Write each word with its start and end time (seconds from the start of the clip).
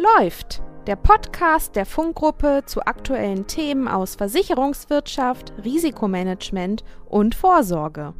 Läuft, 0.00 0.62
der 0.86 0.94
Podcast 0.94 1.74
der 1.74 1.84
Funkgruppe 1.84 2.62
zu 2.66 2.82
aktuellen 2.82 3.48
Themen 3.48 3.88
aus 3.88 4.14
Versicherungswirtschaft, 4.14 5.52
Risikomanagement 5.64 6.84
und 7.06 7.34
Vorsorge. 7.34 8.14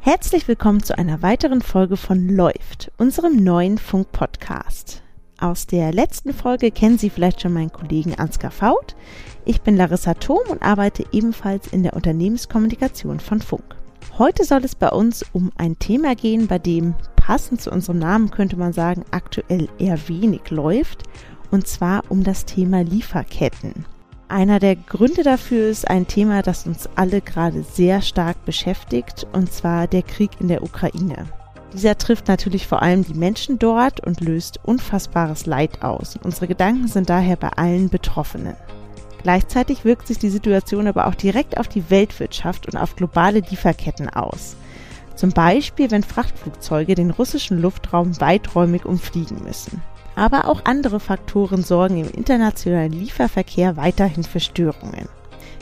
Herzlich 0.00 0.48
willkommen 0.48 0.82
zu 0.82 0.98
einer 0.98 1.22
weiteren 1.22 1.62
Folge 1.62 1.96
von 1.96 2.28
Läuft, 2.28 2.90
unserem 2.98 3.36
neuen 3.36 3.78
Funk-Podcast. 3.78 5.00
Aus 5.38 5.68
der 5.68 5.92
letzten 5.92 6.34
Folge 6.34 6.72
kennen 6.72 6.98
Sie 6.98 7.10
vielleicht 7.10 7.40
schon 7.40 7.52
meinen 7.52 7.70
Kollegen 7.70 8.16
Ansgar 8.16 8.50
Faut. 8.50 8.96
Ich 9.44 9.60
bin 9.60 9.76
Larissa 9.76 10.14
Thom 10.14 10.40
und 10.48 10.60
arbeite 10.60 11.04
ebenfalls 11.12 11.68
in 11.68 11.84
der 11.84 11.92
Unternehmenskommunikation 11.92 13.20
von 13.20 13.40
Funk. 13.40 13.76
Heute 14.18 14.42
soll 14.42 14.64
es 14.64 14.74
bei 14.74 14.88
uns 14.88 15.24
um 15.32 15.52
ein 15.56 15.78
Thema 15.78 16.16
gehen, 16.16 16.48
bei 16.48 16.58
dem 16.58 16.96
passend 17.28 17.60
zu 17.60 17.70
unserem 17.70 17.98
Namen 17.98 18.30
könnte 18.30 18.56
man 18.56 18.72
sagen, 18.72 19.04
aktuell 19.10 19.68
eher 19.78 20.08
wenig 20.08 20.48
läuft, 20.48 21.02
und 21.50 21.66
zwar 21.66 22.04
um 22.08 22.24
das 22.24 22.46
Thema 22.46 22.82
Lieferketten. 22.82 23.84
Einer 24.28 24.58
der 24.58 24.76
Gründe 24.76 25.24
dafür 25.24 25.68
ist 25.68 25.90
ein 25.90 26.06
Thema, 26.06 26.40
das 26.40 26.66
uns 26.66 26.88
alle 26.96 27.20
gerade 27.20 27.64
sehr 27.64 28.00
stark 28.00 28.42
beschäftigt, 28.46 29.26
und 29.34 29.52
zwar 29.52 29.86
der 29.86 30.04
Krieg 30.04 30.30
in 30.40 30.48
der 30.48 30.62
Ukraine. 30.62 31.26
Dieser 31.74 31.98
trifft 31.98 32.28
natürlich 32.28 32.66
vor 32.66 32.80
allem 32.80 33.04
die 33.04 33.12
Menschen 33.12 33.58
dort 33.58 34.00
und 34.06 34.22
löst 34.22 34.58
unfassbares 34.64 35.44
Leid 35.44 35.82
aus. 35.82 36.18
Unsere 36.24 36.48
Gedanken 36.48 36.88
sind 36.88 37.10
daher 37.10 37.36
bei 37.36 37.50
allen 37.50 37.90
Betroffenen. 37.90 38.56
Gleichzeitig 39.22 39.84
wirkt 39.84 40.06
sich 40.06 40.18
die 40.18 40.30
Situation 40.30 40.86
aber 40.86 41.06
auch 41.06 41.14
direkt 41.14 41.58
auf 41.58 41.68
die 41.68 41.90
Weltwirtschaft 41.90 42.66
und 42.66 42.78
auf 42.78 42.96
globale 42.96 43.40
Lieferketten 43.40 44.08
aus. 44.08 44.56
Zum 45.18 45.30
Beispiel, 45.30 45.90
wenn 45.90 46.04
Frachtflugzeuge 46.04 46.94
den 46.94 47.10
russischen 47.10 47.60
Luftraum 47.60 48.20
weiträumig 48.20 48.84
umfliegen 48.84 49.42
müssen. 49.42 49.82
Aber 50.14 50.46
auch 50.46 50.64
andere 50.64 51.00
Faktoren 51.00 51.64
sorgen 51.64 51.98
im 51.98 52.08
internationalen 52.08 52.92
Lieferverkehr 52.92 53.76
weiterhin 53.76 54.22
für 54.22 54.38
Störungen. 54.38 55.08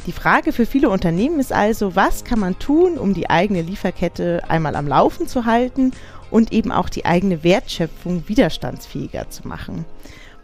Die 0.07 0.13
Frage 0.13 0.53
für 0.53 0.67
viele 0.67 0.91
Unternehmen 0.91 1.41
ist 1.41 1.55
also, 1.55 1.97
was 1.97 2.25
kann 2.25 2.39
man 2.39 2.59
tun, 2.59 2.99
um 2.99 3.15
die 3.15 3.31
eigene 3.31 3.63
Lieferkette 3.63 4.43
einmal 4.47 4.77
am 4.77 4.87
Laufen 4.87 5.27
zu 5.27 5.47
halten 5.47 5.93
und 6.31 6.53
eben 6.53 6.71
auch 6.71 6.91
die 6.91 7.07
eigene 7.07 7.43
Wertschöpfung 7.43 8.29
widerstandsfähiger 8.29 9.31
zu 9.31 9.49
machen. 9.49 9.87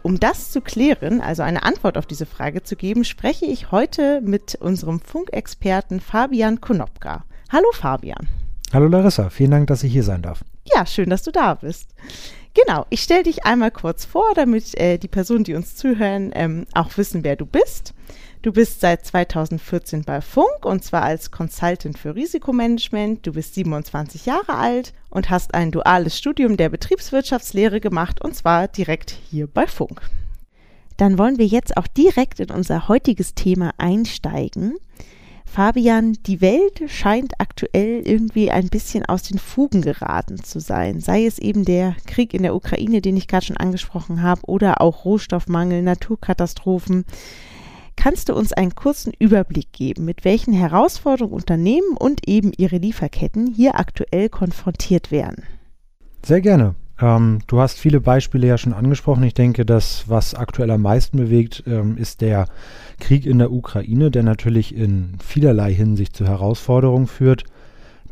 Um 0.01 0.19
das 0.19 0.49
zu 0.49 0.59
klären, 0.59 1.21
also 1.21 1.43
eine 1.43 1.61
Antwort 1.61 1.99
auf 1.99 2.07
diese 2.07 2.25
Frage 2.25 2.63
zu 2.63 2.75
geben, 2.75 3.03
spreche 3.03 3.45
ich 3.45 3.69
heute 3.69 4.21
mit 4.21 4.55
unserem 4.55 4.99
Funkexperten 4.99 5.99
Fabian 5.99 6.61
Konopka. 6.61 7.25
Hallo 7.51 7.67
Fabian. 7.73 8.27
Hallo 8.73 8.87
Larissa, 8.87 9.29
vielen 9.29 9.51
Dank, 9.51 9.67
dass 9.67 9.83
ich 9.83 9.93
hier 9.93 10.01
sein 10.01 10.23
darf. 10.23 10.43
Ja, 10.65 10.87
schön, 10.87 11.11
dass 11.11 11.21
du 11.21 11.31
da 11.31 11.53
bist. 11.53 11.93
Genau, 12.55 12.87
ich 12.89 13.03
stelle 13.03 13.21
dich 13.21 13.45
einmal 13.45 13.69
kurz 13.69 14.03
vor, 14.03 14.25
damit 14.33 14.73
äh, 14.79 14.97
die 14.97 15.07
Personen, 15.07 15.43
die 15.43 15.53
uns 15.53 15.75
zuhören, 15.75 16.31
ähm, 16.33 16.65
auch 16.73 16.97
wissen, 16.97 17.23
wer 17.23 17.35
du 17.35 17.45
bist. 17.45 17.93
Du 18.41 18.51
bist 18.51 18.81
seit 18.81 19.05
2014 19.05 20.03
bei 20.05 20.21
Funk 20.21 20.65
und 20.65 20.83
zwar 20.83 21.03
als 21.03 21.29
Consultant 21.29 21.99
für 21.99 22.15
Risikomanagement. 22.15 23.25
Du 23.27 23.33
bist 23.33 23.53
27 23.53 24.25
Jahre 24.25 24.55
alt 24.55 24.93
und 25.11 25.29
hast 25.29 25.53
ein 25.53 25.69
duales 25.69 26.17
Studium 26.17 26.57
der 26.57 26.69
Betriebswirtschaftslehre 26.69 27.79
gemacht 27.79 28.23
und 28.23 28.35
zwar 28.35 28.67
direkt 28.67 29.11
hier 29.29 29.45
bei 29.45 29.67
Funk. 29.67 30.01
Dann 30.97 31.19
wollen 31.19 31.37
wir 31.37 31.45
jetzt 31.45 31.77
auch 31.77 31.87
direkt 31.87 32.39
in 32.39 32.49
unser 32.49 32.87
heutiges 32.87 33.35
Thema 33.35 33.71
einsteigen. 33.77 34.77
Fabian, 35.53 36.17
die 36.25 36.41
Welt 36.41 36.81
scheint 36.87 37.39
aktuell 37.39 38.01
irgendwie 38.07 38.49
ein 38.49 38.69
bisschen 38.69 39.05
aus 39.05 39.21
den 39.21 39.37
Fugen 39.37 39.83
geraten 39.83 40.43
zu 40.43 40.59
sein. 40.59 40.99
Sei 40.99 41.27
es 41.27 41.37
eben 41.37 41.63
der 41.63 41.95
Krieg 42.07 42.33
in 42.33 42.41
der 42.41 42.55
Ukraine, 42.55 43.01
den 43.01 43.15
ich 43.17 43.27
gerade 43.27 43.45
schon 43.45 43.57
angesprochen 43.57 44.23
habe, 44.23 44.41
oder 44.47 44.81
auch 44.81 45.05
Rohstoffmangel, 45.05 45.83
Naturkatastrophen. 45.83 47.05
Kannst 47.95 48.29
du 48.29 48.33
uns 48.33 48.51
einen 48.51 48.73
kurzen 48.73 49.13
Überblick 49.19 49.71
geben, 49.73 50.05
mit 50.05 50.25
welchen 50.25 50.53
Herausforderungen 50.53 51.35
Unternehmen 51.35 51.97
und 51.99 52.27
eben 52.27 52.51
ihre 52.57 52.77
Lieferketten 52.77 53.45
hier 53.45 53.75
aktuell 53.75 54.29
konfrontiert 54.29 55.11
werden? 55.11 55.43
Sehr 56.25 56.41
gerne. 56.41 56.73
Ähm, 57.03 57.39
du 57.47 57.59
hast 57.59 57.79
viele 57.79 57.99
Beispiele 57.99 58.47
ja 58.47 58.57
schon 58.57 58.71
angesprochen. 58.71 59.23
Ich 59.23 59.33
denke, 59.33 59.65
das, 59.65 60.05
was 60.07 60.35
aktuell 60.35 60.71
am 60.71 60.83
meisten 60.83 61.17
bewegt, 61.17 61.63
ähm, 61.67 61.97
ist 61.97 62.21
der 62.21 62.45
Krieg 63.01 63.25
in 63.25 63.39
der 63.39 63.51
Ukraine, 63.51 64.09
der 64.09 64.23
natürlich 64.23 64.73
in 64.73 65.17
vielerlei 65.21 65.73
Hinsicht 65.73 66.15
zu 66.15 66.25
Herausforderungen 66.25 67.07
führt. 67.07 67.43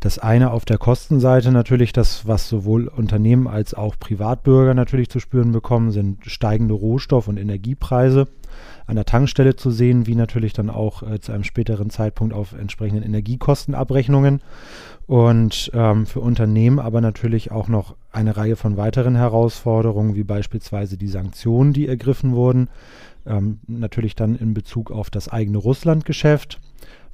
Das 0.00 0.18
eine 0.18 0.50
auf 0.50 0.66
der 0.66 0.76
Kostenseite 0.76 1.52
natürlich, 1.52 1.94
das, 1.94 2.26
was 2.26 2.50
sowohl 2.50 2.88
Unternehmen 2.88 3.46
als 3.46 3.72
auch 3.72 3.98
Privatbürger 3.98 4.74
natürlich 4.74 5.08
zu 5.08 5.20
spüren 5.20 5.52
bekommen, 5.52 5.90
sind 5.90 6.26
steigende 6.26 6.74
Rohstoff- 6.74 7.28
und 7.28 7.38
Energiepreise 7.38 8.28
an 8.86 8.96
der 8.96 9.06
Tankstelle 9.06 9.56
zu 9.56 9.70
sehen, 9.70 10.06
wie 10.06 10.16
natürlich 10.16 10.52
dann 10.52 10.68
auch 10.68 11.02
äh, 11.02 11.18
zu 11.18 11.32
einem 11.32 11.44
späteren 11.44 11.88
Zeitpunkt 11.88 12.34
auf 12.34 12.52
entsprechenden 12.52 13.04
Energiekostenabrechnungen 13.04 14.42
und 15.06 15.70
ähm, 15.72 16.04
für 16.04 16.20
Unternehmen 16.20 16.78
aber 16.78 17.00
natürlich 17.00 17.52
auch 17.52 17.68
noch 17.68 17.94
eine 18.12 18.36
Reihe 18.36 18.56
von 18.56 18.76
weiteren 18.76 19.16
Herausforderungen, 19.16 20.14
wie 20.14 20.24
beispielsweise 20.24 20.96
die 20.96 21.08
Sanktionen, 21.08 21.72
die 21.72 21.88
ergriffen 21.88 22.32
wurden. 22.32 22.68
Ähm, 23.26 23.60
natürlich 23.66 24.14
dann 24.14 24.36
in 24.36 24.54
Bezug 24.54 24.90
auf 24.90 25.10
das 25.10 25.28
eigene 25.28 25.58
Russlandgeschäft, 25.58 26.60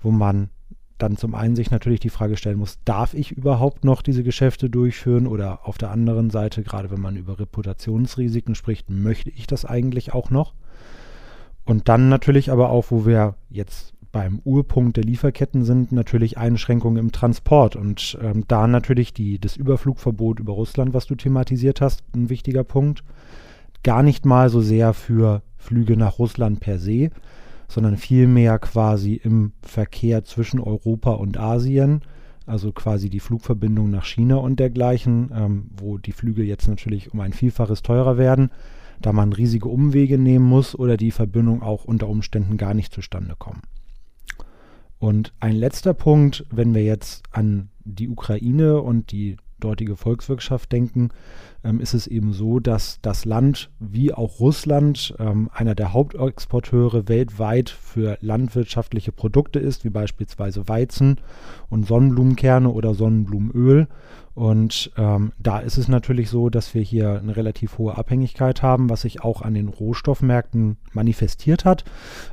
wo 0.01 0.11
man 0.11 0.51
dann 0.99 1.17
zum 1.17 1.35
einen 1.35 1.55
sich 1.55 1.71
natürlich 1.71 2.01
die 2.01 2.11
Frage 2.11 2.37
stellen 2.37 2.59
muss, 2.59 2.81
darf 2.85 3.15
ich 3.15 3.31
überhaupt 3.31 3.85
noch 3.85 4.03
diese 4.03 4.25
Geschäfte 4.25 4.69
durchführen 4.69 5.27
oder 5.29 5.67
auf 5.67 5.79
der 5.79 5.91
anderen 5.91 6.31
Seite, 6.31 6.63
gerade 6.63 6.91
wenn 6.91 7.01
man 7.01 7.17
über 7.17 7.39
Reputationsrisiken 7.39 8.57
spricht, 8.57 8.91
möchte 8.91 9.31
ich 9.31 9.47
das 9.47 9.65
eigentlich 9.65 10.13
auch 10.13 10.31
noch? 10.31 10.55
Und 11.65 11.89
dann 11.89 12.09
natürlich 12.09 12.51
aber 12.51 12.71
auch, 12.71 12.87
wo 12.91 13.07
wir 13.07 13.35
jetzt 13.49 13.93
beim 14.11 14.41
Urpunkt 14.45 14.97
der 14.97 15.05
Lieferketten 15.05 15.65
sind 15.65 15.93
natürlich 15.93 16.39
Einschränkungen 16.39 16.99
im 16.99 17.13
Transport 17.13 17.77
und 17.77 18.19
ähm, 18.23 18.45
da 18.49 18.67
natürlich 18.67 19.13
die, 19.13 19.39
das 19.39 19.57
Überflugverbot 19.57 20.41
über 20.41 20.55
Russland, 20.55 20.95
was 20.95 21.07
du 21.07 21.15
thematisiert 21.15 21.81
hast, 21.81 22.03
ein 22.15 22.31
wichtiger 22.31 22.65
Punkt. 22.65 23.05
Gar 23.83 24.03
nicht 24.03 24.25
mal 24.25 24.49
so 24.49 24.61
sehr 24.61 24.95
für 24.95 25.43
Flüge 25.57 25.97
nach 25.97 26.19
Russland 26.19 26.61
per 26.61 26.79
se, 26.79 27.11
sondern 27.69 27.97
vielmehr 27.97 28.59
quasi 28.59 29.15
im 29.15 29.53
Verkehr 29.63 30.25
zwischen 30.25 30.59
Europa 30.59 31.13
und 31.13 31.39
Asien, 31.39 32.01
also 32.47 32.73
quasi 32.73 33.11
die 33.11 33.21
Flugverbindung 33.21 33.91
nach 33.91 34.07
China 34.07 34.37
und 34.37 34.59
dergleichen, 34.59 35.31
ähm, 35.35 35.71
wo 35.77 35.99
die 35.99 36.13
Flüge 36.13 36.43
jetzt 36.45 36.67
natürlich 36.67 37.13
um 37.13 37.21
ein 37.21 37.35
Vielfaches 37.35 37.83
teurer 37.83 38.17
werden, 38.17 38.51
da 39.03 39.13
man 39.13 39.35
riesige 39.35 39.69
Umwege 39.69 40.19
nehmen 40.19 40.47
muss 40.47 40.75
oder 40.75 40.97
die 40.97 41.11
Verbindung 41.11 41.63
auch 41.63 41.85
unter 41.85 42.09
Umständen 42.09 42.57
gar 42.57 42.73
nicht 42.73 42.93
zustande 42.93 43.35
kommen. 43.39 43.61
Und 44.99 45.33
ein 45.41 45.55
letzter 45.55 45.95
Punkt, 45.95 46.45
wenn 46.51 46.75
wir 46.75 46.83
jetzt 46.83 47.25
an 47.31 47.69
die 47.85 48.09
Ukraine 48.09 48.81
und 48.83 49.13
die 49.13 49.37
dortige 49.61 49.97
Volkswirtschaft 49.97 50.71
denken, 50.73 51.11
ähm, 51.65 51.81
ist 51.81 51.95
es 51.95 52.07
eben 52.07 52.33
so, 52.33 52.61
dass 52.61 53.01
das 53.03 53.25
Land 53.25 53.71
wie 53.81 54.13
auch 54.13 54.41
Russland 54.41 55.15
ähm, 55.19 55.51
einer 55.53 55.75
der 55.75 55.93
Hauptexporteure 55.93 57.09
weltweit 57.09 57.71
für 57.71 58.19
landwirtschaftliche 58.21 59.13
Produkte 59.13 59.59
ist, 59.59 59.85
wie 59.85 59.91
beispielsweise 59.91 60.69
Weizen 60.69 61.21
und 61.69 61.87
Sonnenblumenkerne 61.87 62.71
oder 62.71 62.95
Sonnenblumenöl. 62.95 63.89
Und 64.39 64.93
ähm, 64.97 65.33
da 65.41 65.59
ist 65.59 65.79
es 65.79 65.89
natürlich 65.89 66.31
so, 66.31 66.49
dass 66.49 66.73
wir 66.73 66.81
hier 66.81 67.19
eine 67.19 67.35
relativ 67.35 67.77
hohe 67.77 67.99
Abhängigkeit 67.99 68.63
haben, 68.63 68.89
was 68.89 69.01
sich 69.01 69.25
auch 69.25 69.43
an 69.43 69.53
den 69.53 69.67
Rohstoffmärkten 69.67 70.77
manifestiert 70.93 71.65
hat. 71.65 71.85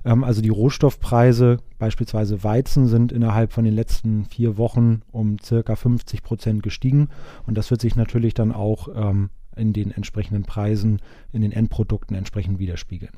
Ähm, 0.05 0.23
also 0.23 0.43
die 0.43 0.49
Rohstoffpreise, 0.49 1.57
beispielsweise 1.79 2.43
Weizen, 2.43 2.85
sind 2.85 3.11
innerhalb 3.11 3.51
von 3.53 3.65
den 3.65 3.73
letzten 3.73 4.25
vier 4.25 4.55
Wochen 4.59 5.01
um 5.11 5.39
circa 5.39 5.75
50 5.75 6.21
Prozent 6.21 6.61
gestiegen. 6.61 7.09
Und 7.47 7.57
das 7.57 7.71
wird 7.71 7.81
sich 7.81 7.95
natürlich 7.95 8.35
dann 8.35 8.51
auch 8.51 8.87
ähm, 8.95 9.31
in 9.55 9.73
den 9.73 9.89
entsprechenden 9.89 10.43
Preisen, 10.43 11.01
in 11.33 11.41
den 11.41 11.51
Endprodukten 11.51 12.15
entsprechend 12.15 12.59
widerspiegeln. 12.59 13.13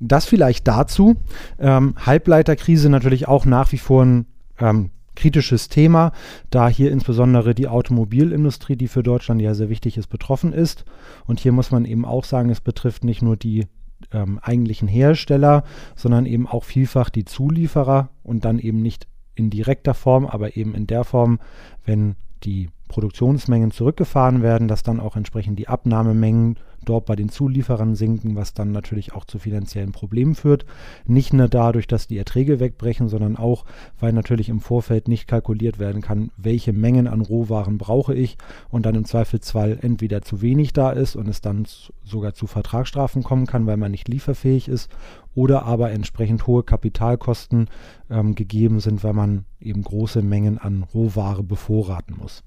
Das 0.00 0.26
vielleicht 0.26 0.68
dazu. 0.68 1.16
Ähm, 1.58 1.94
Halbleiterkrise 1.96 2.90
natürlich 2.90 3.26
auch 3.26 3.46
nach 3.46 3.72
wie 3.72 3.78
vor 3.78 4.04
ein 4.04 4.26
ähm, 4.58 4.90
kritisches 5.16 5.68
Thema, 5.68 6.12
da 6.50 6.68
hier 6.68 6.90
insbesondere 6.90 7.54
die 7.54 7.68
Automobilindustrie, 7.68 8.76
die 8.76 8.88
für 8.88 9.02
Deutschland 9.02 9.42
ja 9.42 9.54
sehr 9.54 9.68
wichtig 9.68 9.96
ist, 9.96 10.08
betroffen 10.08 10.52
ist. 10.52 10.84
Und 11.26 11.40
hier 11.40 11.52
muss 11.52 11.70
man 11.70 11.84
eben 11.84 12.04
auch 12.04 12.24
sagen, 12.24 12.50
es 12.50 12.60
betrifft 12.60 13.04
nicht 13.04 13.22
nur 13.22 13.36
die 13.36 13.66
ähm, 14.12 14.38
eigentlichen 14.42 14.88
Hersteller, 14.88 15.64
sondern 15.94 16.26
eben 16.26 16.46
auch 16.46 16.64
vielfach 16.64 17.10
die 17.10 17.24
Zulieferer 17.24 18.10
und 18.22 18.44
dann 18.44 18.58
eben 18.58 18.80
nicht 18.82 19.06
in 19.34 19.50
direkter 19.50 19.94
Form, 19.94 20.26
aber 20.26 20.56
eben 20.56 20.74
in 20.74 20.86
der 20.86 21.04
Form, 21.04 21.38
wenn 21.84 22.16
die 22.44 22.70
Produktionsmengen 22.90 23.70
zurückgefahren 23.70 24.42
werden, 24.42 24.68
dass 24.68 24.82
dann 24.82 25.00
auch 25.00 25.16
entsprechend 25.16 25.58
die 25.58 25.68
Abnahmemengen 25.68 26.56
dort 26.84 27.06
bei 27.06 27.16
den 27.16 27.28
Zulieferern 27.28 27.94
sinken, 27.94 28.36
was 28.36 28.54
dann 28.54 28.72
natürlich 28.72 29.12
auch 29.12 29.24
zu 29.24 29.38
finanziellen 29.38 29.92
Problemen 29.92 30.34
führt. 30.34 30.64
Nicht 31.06 31.32
nur 31.32 31.48
dadurch, 31.48 31.86
dass 31.86 32.06
die 32.06 32.18
Erträge 32.18 32.58
wegbrechen, 32.58 33.08
sondern 33.08 33.36
auch, 33.36 33.64
weil 33.98 34.12
natürlich 34.12 34.48
im 34.48 34.60
Vorfeld 34.60 35.08
nicht 35.08 35.28
kalkuliert 35.28 35.78
werden 35.78 36.02
kann, 36.02 36.30
welche 36.36 36.72
Mengen 36.72 37.06
an 37.06 37.20
Rohwaren 37.20 37.78
brauche 37.78 38.14
ich 38.14 38.38
und 38.70 38.86
dann 38.86 38.94
im 38.94 39.04
Zweifelsfall 39.04 39.78
entweder 39.80 40.22
zu 40.22 40.42
wenig 40.42 40.72
da 40.72 40.90
ist 40.90 41.16
und 41.16 41.28
es 41.28 41.40
dann 41.40 41.66
sogar 42.04 42.34
zu 42.34 42.46
Vertragsstrafen 42.46 43.22
kommen 43.22 43.46
kann, 43.46 43.66
weil 43.66 43.76
man 43.76 43.90
nicht 43.90 44.08
lieferfähig 44.08 44.68
ist 44.68 44.90
oder 45.34 45.64
aber 45.64 45.90
entsprechend 45.90 46.46
hohe 46.46 46.64
Kapitalkosten 46.64 47.68
ähm, 48.10 48.34
gegeben 48.34 48.80
sind, 48.80 49.04
weil 49.04 49.12
man 49.12 49.44
eben 49.60 49.82
große 49.82 50.22
Mengen 50.22 50.58
an 50.58 50.82
Rohware 50.82 51.42
bevorraten 51.42 52.16
muss. 52.16 52.42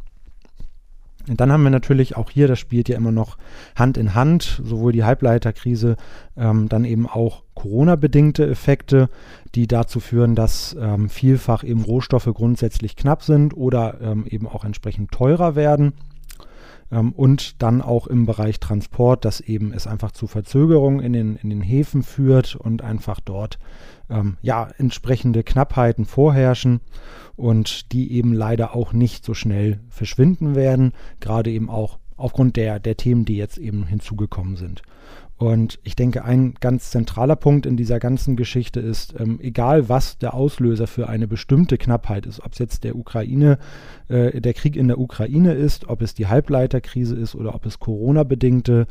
Und 1.29 1.39
dann 1.39 1.51
haben 1.51 1.63
wir 1.63 1.69
natürlich 1.69 2.17
auch 2.17 2.29
hier, 2.29 2.47
das 2.47 2.59
spielt 2.59 2.89
ja 2.89 2.97
immer 2.97 3.11
noch 3.11 3.37
Hand 3.75 3.97
in 3.97 4.13
Hand, 4.13 4.61
sowohl 4.63 4.91
die 4.91 5.05
Halbleiterkrise, 5.05 5.95
ähm, 6.35 6.67
dann 6.67 6.83
eben 6.83 7.07
auch 7.07 7.43
Corona-bedingte 7.55 8.45
Effekte, 8.45 9.09
die 9.55 9.67
dazu 9.67 9.99
führen, 9.99 10.35
dass 10.35 10.75
ähm, 10.79 11.09
vielfach 11.09 11.63
eben 11.63 11.83
Rohstoffe 11.83 12.29
grundsätzlich 12.33 12.95
knapp 12.95 13.23
sind 13.23 13.55
oder 13.55 14.01
ähm, 14.01 14.25
eben 14.27 14.47
auch 14.47 14.65
entsprechend 14.65 15.11
teurer 15.11 15.55
werden. 15.55 15.93
Ähm, 16.93 17.11
und 17.11 17.61
dann 17.61 17.81
auch 17.81 18.07
im 18.07 18.25
Bereich 18.25 18.59
Transport, 18.59 19.25
dass 19.25 19.41
eben 19.41 19.73
es 19.73 19.87
einfach 19.87 20.11
zu 20.11 20.27
Verzögerungen 20.27 20.99
in 20.99 21.13
den, 21.13 21.35
in 21.37 21.49
den 21.49 21.61
Häfen 21.61 22.03
führt 22.03 22.55
und 22.55 22.83
einfach 22.83 23.19
dort 23.19 23.57
ähm, 24.09 24.37
ja, 24.41 24.69
entsprechende 24.77 25.43
Knappheiten 25.43 26.05
vorherrschen 26.05 26.81
und 27.35 27.91
die 27.91 28.13
eben 28.13 28.31
leider 28.31 28.75
auch 28.75 28.93
nicht 28.93 29.25
so 29.25 29.33
schnell 29.33 29.79
verschwinden 29.89 30.55
werden, 30.55 30.93
gerade 31.19 31.49
eben 31.49 31.69
auch 31.69 31.97
aufgrund 32.15 32.57
der, 32.57 32.79
der 32.79 32.95
Themen, 32.95 33.25
die 33.25 33.37
jetzt 33.37 33.57
eben 33.57 33.85
hinzugekommen 33.87 34.55
sind. 34.55 34.83
Und 35.43 35.77
ich 35.83 35.97
denke, 35.97 36.23
ein 36.23 36.53
ganz 36.61 36.89
zentraler 36.89 37.35
Punkt 37.35 37.65
in 37.65 37.75
dieser 37.75 37.99
ganzen 37.99 38.37
Geschichte 38.37 38.79
ist, 38.79 39.13
ähm, 39.19 39.41
egal 39.41 39.89
was 39.89 40.17
der 40.17 40.35
Auslöser 40.35 40.87
für 40.87 41.09
eine 41.09 41.27
bestimmte 41.27 41.77
Knappheit 41.77 42.25
ist, 42.25 42.39
ob 42.39 42.53
es 42.53 42.59
jetzt 42.59 42.85
der 42.85 42.95
Ukraine, 42.95 43.57
äh, 44.07 44.39
der 44.39 44.53
Krieg 44.53 44.77
in 44.77 44.87
der 44.87 44.99
Ukraine 44.99 45.51
ist, 45.53 45.89
ob 45.89 46.01
es 46.01 46.13
die 46.13 46.27
Halbleiterkrise 46.27 47.17
ist 47.17 47.35
oder 47.35 47.55
ob 47.55 47.65
es 47.65 47.79
Corona-bedingte 47.79 48.87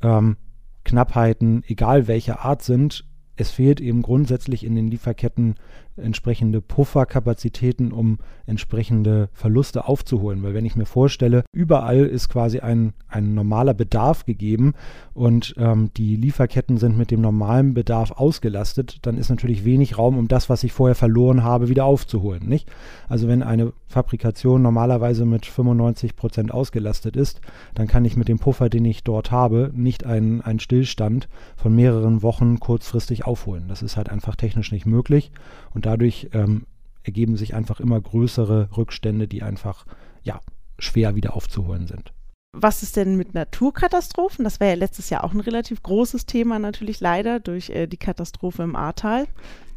ähm, 0.00 0.36
Knappheiten, 0.84 1.64
egal 1.66 2.06
welcher 2.06 2.44
Art 2.44 2.62
sind, 2.62 3.04
es 3.34 3.50
fehlt 3.50 3.80
eben 3.80 4.02
grundsätzlich 4.02 4.64
in 4.64 4.76
den 4.76 4.86
Lieferketten 4.86 5.56
entsprechende 5.96 6.60
Pufferkapazitäten, 6.60 7.92
um 7.92 8.18
entsprechende 8.46 9.28
Verluste 9.32 9.88
aufzuholen. 9.88 10.42
Weil 10.42 10.54
wenn 10.54 10.66
ich 10.66 10.76
mir 10.76 10.86
vorstelle, 10.86 11.44
überall 11.52 12.04
ist 12.06 12.28
quasi 12.28 12.60
ein, 12.60 12.92
ein 13.08 13.34
normaler 13.34 13.74
Bedarf 13.74 14.24
gegeben 14.24 14.74
und 15.14 15.54
ähm, 15.58 15.90
die 15.96 16.16
Lieferketten 16.16 16.78
sind 16.78 16.96
mit 16.96 17.10
dem 17.10 17.20
normalen 17.20 17.74
Bedarf 17.74 18.12
ausgelastet, 18.12 18.98
dann 19.02 19.18
ist 19.18 19.30
natürlich 19.30 19.64
wenig 19.64 19.98
Raum, 19.98 20.18
um 20.18 20.28
das, 20.28 20.48
was 20.50 20.64
ich 20.64 20.72
vorher 20.72 20.94
verloren 20.94 21.42
habe, 21.42 21.68
wieder 21.68 21.84
aufzuholen. 21.84 22.46
Nicht? 22.48 22.68
Also 23.08 23.28
wenn 23.28 23.42
eine 23.42 23.72
Fabrikation 23.88 24.62
normalerweise 24.62 25.24
mit 25.24 25.46
95 25.46 26.16
Prozent 26.16 26.52
ausgelastet 26.52 27.16
ist, 27.16 27.40
dann 27.74 27.86
kann 27.86 28.04
ich 28.04 28.16
mit 28.16 28.28
dem 28.28 28.38
Puffer, 28.38 28.68
den 28.68 28.84
ich 28.84 29.04
dort 29.04 29.30
habe, 29.30 29.70
nicht 29.74 30.04
einen, 30.04 30.42
einen 30.42 30.60
Stillstand 30.60 31.28
von 31.56 31.74
mehreren 31.74 32.22
Wochen 32.22 32.60
kurzfristig 32.60 33.24
aufholen. 33.24 33.64
Das 33.68 33.82
ist 33.82 33.96
halt 33.96 34.10
einfach 34.10 34.36
technisch 34.36 34.72
nicht 34.72 34.86
möglich 34.86 35.30
und 35.74 35.85
dadurch 35.86 36.28
ähm, 36.32 36.66
ergeben 37.04 37.36
sich 37.36 37.54
einfach 37.54 37.80
immer 37.80 38.00
größere 38.00 38.68
Rückstände, 38.76 39.28
die 39.28 39.42
einfach 39.42 39.86
ja, 40.22 40.40
schwer 40.78 41.14
wieder 41.14 41.36
aufzuholen 41.36 41.86
sind. 41.86 42.12
Was 42.52 42.82
ist 42.82 42.96
denn 42.96 43.16
mit 43.16 43.34
Naturkatastrophen? 43.34 44.42
Das 44.42 44.60
war 44.60 44.66
ja 44.66 44.74
letztes 44.74 45.10
Jahr 45.10 45.24
auch 45.24 45.34
ein 45.34 45.40
relativ 45.40 45.82
großes 45.82 46.24
Thema 46.26 46.58
natürlich 46.58 47.00
leider 47.00 47.38
durch 47.38 47.70
äh, 47.70 47.86
die 47.86 47.98
Katastrophe 47.98 48.62
im 48.62 48.74
Ahrtal. 48.74 49.26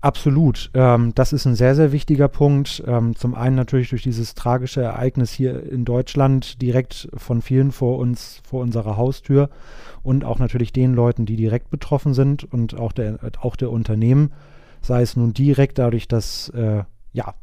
Absolut. 0.02 0.72
Ähm, 0.74 1.14
das 1.14 1.34
ist 1.34 1.46
ein 1.46 1.56
sehr, 1.56 1.76
sehr 1.76 1.92
wichtiger 1.92 2.30
Punkt. 2.30 2.82
Ähm, 2.88 3.18
zum 3.18 3.36
einen 3.36 3.58
natürlich 3.58 3.90
durch 3.90 4.04
dieses 4.04 4.34
tragische 4.34 4.82
Ereignis 4.82 5.32
hier 5.32 5.70
in 5.70 5.84
Deutschland 5.84 6.62
direkt 6.62 7.10
von 7.16 7.42
vielen 7.42 7.74
vor 7.74 7.98
uns, 7.98 8.42
vor 8.48 8.62
unserer 8.62 8.96
Haustür 8.96 9.50
und 10.02 10.24
auch 10.24 10.40
natürlich 10.40 10.72
den 10.72 10.94
Leuten, 10.94 11.26
die 11.26 11.36
direkt 11.36 11.70
betroffen 11.70 12.14
sind 12.14 12.46
und 12.46 12.80
auch 12.80 12.94
der, 12.94 13.20
auch 13.42 13.58
der 13.58 13.72
Unternehmen 13.72 14.32
sei 14.82 15.02
es 15.02 15.16
nun 15.16 15.34
direkt 15.34 15.78
dadurch, 15.78 16.08
dass 16.08 16.50
äh, 16.50 16.84
ja, 17.14 17.36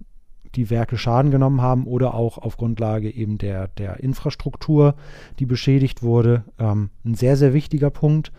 die 0.57 0.71
Werke 0.71 0.97
Schaden 0.97 1.31
genommen 1.31 1.61
haben 1.61 1.87
oder 1.87 2.15
auch 2.15 2.39
auf 2.39 2.57
Grundlage 2.57 3.11
eben 3.11 3.39
der, 3.39 3.69
der 3.69 4.01
Infrastruktur, 4.01 4.95
die 5.39 5.47
beschädigt 5.47 6.03
wurde. 6.03 6.45
Ähm, 6.59 6.91
ein 7.05 7.15
sehr, 7.15 7.37
sehr 7.37 7.53
wichtiger 7.53 7.91
Punkt 7.91 8.33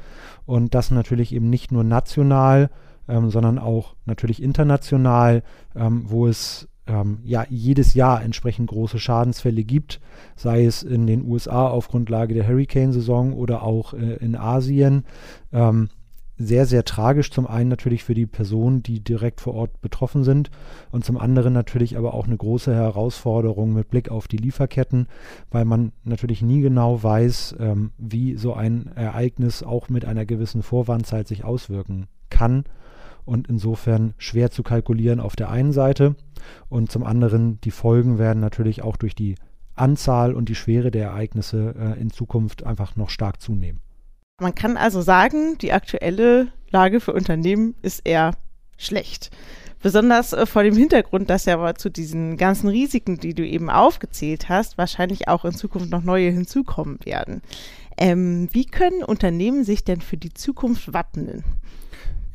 und 0.45 0.73
das 0.73 0.91
natürlich 0.91 1.33
eben 1.33 1.49
nicht 1.49 1.71
nur 1.71 1.83
national, 1.83 2.69
ähm, 3.07 3.29
sondern 3.29 3.59
auch 3.59 3.95
natürlich 4.05 4.41
international, 4.41 5.43
ähm, 5.75 6.03
wo 6.07 6.27
es 6.27 6.67
ähm, 6.87 7.19
ja 7.23 7.45
jedes 7.49 7.93
Jahr 7.93 8.23
entsprechend 8.23 8.69
große 8.69 8.99
Schadensfälle 8.99 9.63
gibt, 9.63 9.99
sei 10.35 10.65
es 10.65 10.83
in 10.83 11.05
den 11.05 11.23
USA 11.25 11.67
auf 11.67 11.87
Grundlage 11.89 12.33
der 12.33 12.47
Hurricane-Saison 12.47 13.33
oder 13.33 13.63
auch 13.63 13.93
äh, 13.93 14.15
in 14.15 14.35
Asien. 14.35 15.03
Ähm, 15.51 15.89
sehr, 16.37 16.65
sehr 16.65 16.85
tragisch. 16.85 17.31
Zum 17.31 17.47
einen 17.47 17.69
natürlich 17.69 18.03
für 18.03 18.13
die 18.13 18.25
Personen, 18.25 18.83
die 18.83 18.99
direkt 18.99 19.41
vor 19.41 19.55
Ort 19.55 19.81
betroffen 19.81 20.23
sind 20.23 20.51
und 20.91 21.03
zum 21.03 21.17
anderen 21.17 21.53
natürlich 21.53 21.97
aber 21.97 22.13
auch 22.13 22.27
eine 22.27 22.37
große 22.37 22.73
Herausforderung 22.73 23.73
mit 23.73 23.89
Blick 23.89 24.09
auf 24.09 24.27
die 24.27 24.37
Lieferketten, 24.37 25.07
weil 25.51 25.65
man 25.65 25.91
natürlich 26.03 26.41
nie 26.41 26.61
genau 26.61 27.01
weiß, 27.01 27.55
ähm, 27.59 27.91
wie 27.97 28.35
so 28.37 28.53
ein 28.53 28.91
Ereignis 28.95 29.63
auch 29.63 29.89
mit 29.89 30.05
einer 30.05 30.25
gewissen 30.25 30.63
Vorwarnzeit 30.63 31.27
sich 31.27 31.43
auswirken 31.43 32.07
kann 32.29 32.65
und 33.25 33.47
insofern 33.47 34.13
schwer 34.17 34.51
zu 34.51 34.63
kalkulieren 34.63 35.19
auf 35.19 35.35
der 35.35 35.49
einen 35.49 35.73
Seite 35.73 36.15
und 36.69 36.91
zum 36.91 37.03
anderen 37.03 37.59
die 37.61 37.71
Folgen 37.71 38.19
werden 38.19 38.39
natürlich 38.39 38.83
auch 38.83 38.95
durch 38.95 39.15
die 39.15 39.35
Anzahl 39.75 40.33
und 40.33 40.49
die 40.49 40.55
Schwere 40.55 40.91
der 40.91 41.07
Ereignisse 41.07 41.75
äh, 41.77 41.99
in 41.99 42.09
Zukunft 42.09 42.63
einfach 42.63 42.95
noch 42.95 43.09
stark 43.09 43.41
zunehmen. 43.41 43.79
Man 44.39 44.53
kann 44.53 44.77
also 44.77 45.01
sagen, 45.01 45.57
die 45.57 45.73
aktuelle 45.73 46.51
Lage 46.69 46.99
für 46.99 47.11
Unternehmen 47.11 47.73
ist 47.81 48.01
eher 48.05 48.35
schlecht. 48.77 49.31
Besonders 49.81 50.31
äh, 50.31 50.45
vor 50.45 50.61
dem 50.61 50.75
Hintergrund, 50.75 51.31
dass 51.31 51.45
ja 51.45 51.55
aber 51.55 51.73
zu 51.73 51.89
diesen 51.89 52.37
ganzen 52.37 52.67
Risiken, 52.67 53.17
die 53.17 53.33
du 53.33 53.43
eben 53.43 53.71
aufgezählt 53.71 54.47
hast, 54.47 54.77
wahrscheinlich 54.77 55.27
auch 55.27 55.43
in 55.43 55.53
Zukunft 55.53 55.89
noch 55.89 56.03
neue 56.03 56.29
hinzukommen 56.29 56.99
werden. 57.03 57.41
Ähm, 57.97 58.47
wie 58.51 58.65
können 58.65 59.03
Unternehmen 59.03 59.63
sich 59.63 59.83
denn 59.83 60.01
für 60.01 60.17
die 60.17 60.33
Zukunft 60.35 60.93
wappnen? 60.93 61.43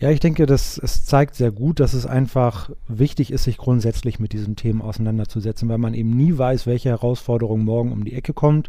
Ja, 0.02 0.10
ich 0.10 0.18
denke, 0.18 0.46
das, 0.46 0.78
es 0.78 1.04
zeigt 1.04 1.36
sehr 1.36 1.52
gut, 1.52 1.78
dass 1.78 1.94
es 1.94 2.06
einfach 2.06 2.70
wichtig 2.88 3.30
ist, 3.30 3.44
sich 3.44 3.56
grundsätzlich 3.56 4.18
mit 4.18 4.32
diesen 4.32 4.56
Themen 4.56 4.82
auseinanderzusetzen, 4.82 5.68
weil 5.68 5.78
man 5.78 5.94
eben 5.94 6.10
nie 6.10 6.36
weiß, 6.36 6.66
welche 6.66 6.88
Herausforderung 6.88 7.62
morgen 7.64 7.92
um 7.92 8.02
die 8.04 8.14
Ecke 8.14 8.32
kommt. 8.32 8.68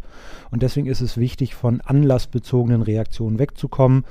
Und 0.51 0.61
deswegen 0.61 0.85
ist 0.85 1.01
es 1.01 1.17
wichtig, 1.17 1.55
von 1.55 1.81
anlassbezogenen 1.81 2.83
Reaktionen 2.83 3.39
wegzukommen, 3.39 4.05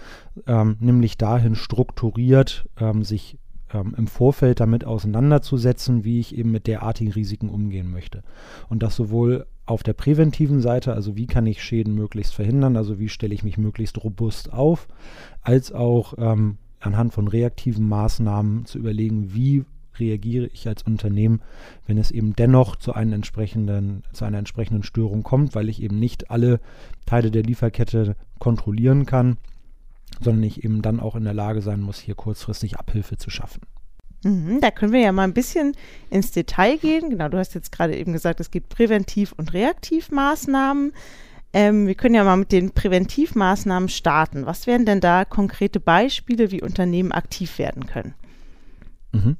ähm, 0.48 0.78
nämlich 0.80 1.16
dahin 1.16 1.54
strukturiert 1.54 2.68
ähm, 2.80 3.04
sich 3.04 3.38
ähm, 3.72 3.94
im 3.96 4.08
Vorfeld 4.08 4.58
damit 4.58 4.84
auseinanderzusetzen, 4.84 6.02
wie 6.02 6.18
ich 6.18 6.36
eben 6.36 6.50
mit 6.50 6.66
derartigen 6.66 7.12
Risiken 7.12 7.50
umgehen 7.50 7.92
möchte. 7.92 8.24
Und 8.68 8.82
das 8.82 8.96
sowohl 8.96 9.46
auf 9.64 9.84
der 9.84 9.92
präventiven 9.92 10.60
Seite, 10.60 10.92
also 10.92 11.14
wie 11.14 11.28
kann 11.28 11.46
ich 11.46 11.62
Schäden 11.62 11.94
möglichst 11.94 12.34
verhindern, 12.34 12.76
also 12.76 12.98
wie 12.98 13.08
stelle 13.08 13.32
ich 13.32 13.44
mich 13.44 13.58
möglichst 13.58 14.02
robust 14.02 14.52
auf, 14.52 14.88
als 15.40 15.70
auch 15.70 16.14
ähm, 16.18 16.58
anhand 16.82 17.12
von 17.12 17.28
reaktiven 17.28 17.88
Maßnahmen 17.88 18.66
zu 18.66 18.78
überlegen, 18.78 19.34
wie 19.34 19.64
reagiere 19.98 20.46
ich 20.46 20.66
als 20.66 20.82
Unternehmen, 20.82 21.42
wenn 21.86 21.98
es 21.98 22.10
eben 22.10 22.34
dennoch 22.34 22.76
zu, 22.76 22.94
einem 22.94 23.12
entsprechenden, 23.12 24.02
zu 24.12 24.24
einer 24.24 24.38
entsprechenden 24.38 24.82
Störung 24.82 25.22
kommt, 25.22 25.54
weil 25.54 25.68
ich 25.68 25.82
eben 25.82 25.98
nicht 25.98 26.30
alle 26.30 26.60
Teile 27.06 27.30
der 27.30 27.42
Lieferkette 27.42 28.16
kontrollieren 28.38 29.06
kann, 29.06 29.36
sondern 30.20 30.44
ich 30.44 30.64
eben 30.64 30.82
dann 30.82 31.00
auch 31.00 31.14
in 31.14 31.24
der 31.24 31.34
Lage 31.34 31.62
sein 31.62 31.80
muss, 31.80 31.98
hier 31.98 32.14
kurzfristig 32.14 32.78
Abhilfe 32.78 33.16
zu 33.16 33.30
schaffen. 33.30 33.60
Mhm, 34.24 34.60
da 34.60 34.70
können 34.70 34.92
wir 34.92 35.00
ja 35.00 35.12
mal 35.12 35.24
ein 35.24 35.34
bisschen 35.34 35.76
ins 36.10 36.30
Detail 36.30 36.78
gehen. 36.78 37.10
Genau, 37.10 37.28
du 37.28 37.38
hast 37.38 37.54
jetzt 37.54 37.72
gerade 37.72 37.96
eben 37.96 38.12
gesagt, 38.12 38.40
es 38.40 38.50
gibt 38.50 38.68
Präventiv- 38.68 39.32
und 39.32 39.52
Reaktivmaßnahmen. 39.52 40.92
Ähm, 41.52 41.86
wir 41.86 41.94
können 41.94 42.14
ja 42.14 42.24
mal 42.24 42.36
mit 42.36 42.52
den 42.52 42.70
Präventivmaßnahmen 42.72 43.88
starten. 43.88 44.46
Was 44.46 44.66
wären 44.66 44.86
denn 44.86 45.00
da 45.00 45.24
konkrete 45.24 45.80
Beispiele, 45.80 46.50
wie 46.50 46.62
Unternehmen 46.62 47.12
aktiv 47.12 47.58
werden 47.58 47.86
können? 47.86 48.14
Mhm. 49.12 49.36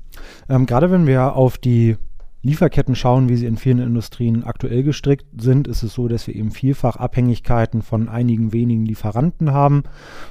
Ähm, 0.49 0.67
gerade 0.67 0.91
wenn 0.91 1.07
wir 1.07 1.35
auf 1.35 1.57
die 1.57 1.97
Lieferketten 2.43 2.97
schauen, 2.97 3.29
wie 3.29 3.37
sie 3.37 3.47
in 3.47 3.57
vielen 3.57 3.79
Industrien 3.79 4.43
aktuell 4.45 4.83
gestrickt 4.83 5.27
sind, 5.41 5.69
ist 5.69 5.83
es 5.83 5.95
so, 5.95 6.09
dass 6.09 6.27
wir 6.27 6.35
eben 6.35 6.51
vielfach 6.51 6.97
Abhängigkeiten 6.97 7.83
von 7.83 8.09
einigen 8.09 8.53
wenigen 8.53 8.85
Lieferanten 8.85 9.53
haben 9.53 9.85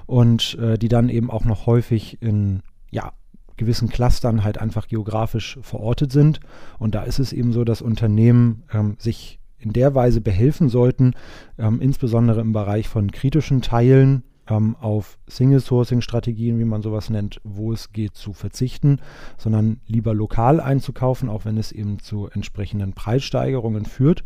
und 0.06 0.58
äh, 0.60 0.78
die 0.78 0.90
dann 0.90 1.10
eben 1.10 1.32
auch 1.32 1.46
noch 1.46 1.66
häufig 1.68 2.22
in 2.22 2.64
ja, 2.92 3.14
gewissen 3.56 3.90
Clustern 3.90 4.44
halt 4.44 4.58
einfach 4.58 4.90
geografisch 4.90 5.58
verortet 5.62 6.12
sind. 6.12 6.42
Und 6.80 6.96
da 6.96 7.04
ist 7.04 7.20
es 7.20 7.32
eben 7.32 7.54
so, 7.54 7.64
dass 7.64 7.82
Unternehmen 7.82 8.64
ähm, 8.74 8.96
sich 9.00 9.40
in 9.62 9.74
der 9.74 9.96
Weise 9.96 10.22
behelfen 10.22 10.70
sollten, 10.70 11.13
ähm, 11.58 11.80
insbesondere 11.82 12.41
im 12.41 12.53
Bereich 12.53 12.88
von 12.88 13.12
kritischen 13.12 13.62
Teilen 13.62 14.24
ähm, 14.48 14.75
auf 14.80 15.18
Single-Sourcing-Strategien, 15.27 16.60
wie 16.60 16.65
man 16.65 16.82
sowas 16.82 17.10
nennt, 17.10 17.39
wo 17.44 17.72
es 17.72 17.91
geht, 17.91 18.15
zu 18.15 18.34
verzichten, 18.34 19.00
sondern 19.38 19.80
lieber 19.88 20.13
lokal 20.13 20.60
einzukaufen, 20.60 21.30
auch 21.30 21.46
wenn 21.46 21.58
es 21.58 21.72
eben 21.72 22.00
zu 22.00 22.27
entsprechenden 22.27 22.94
Preissteigerungen 22.94 23.86
führt. 23.86 24.24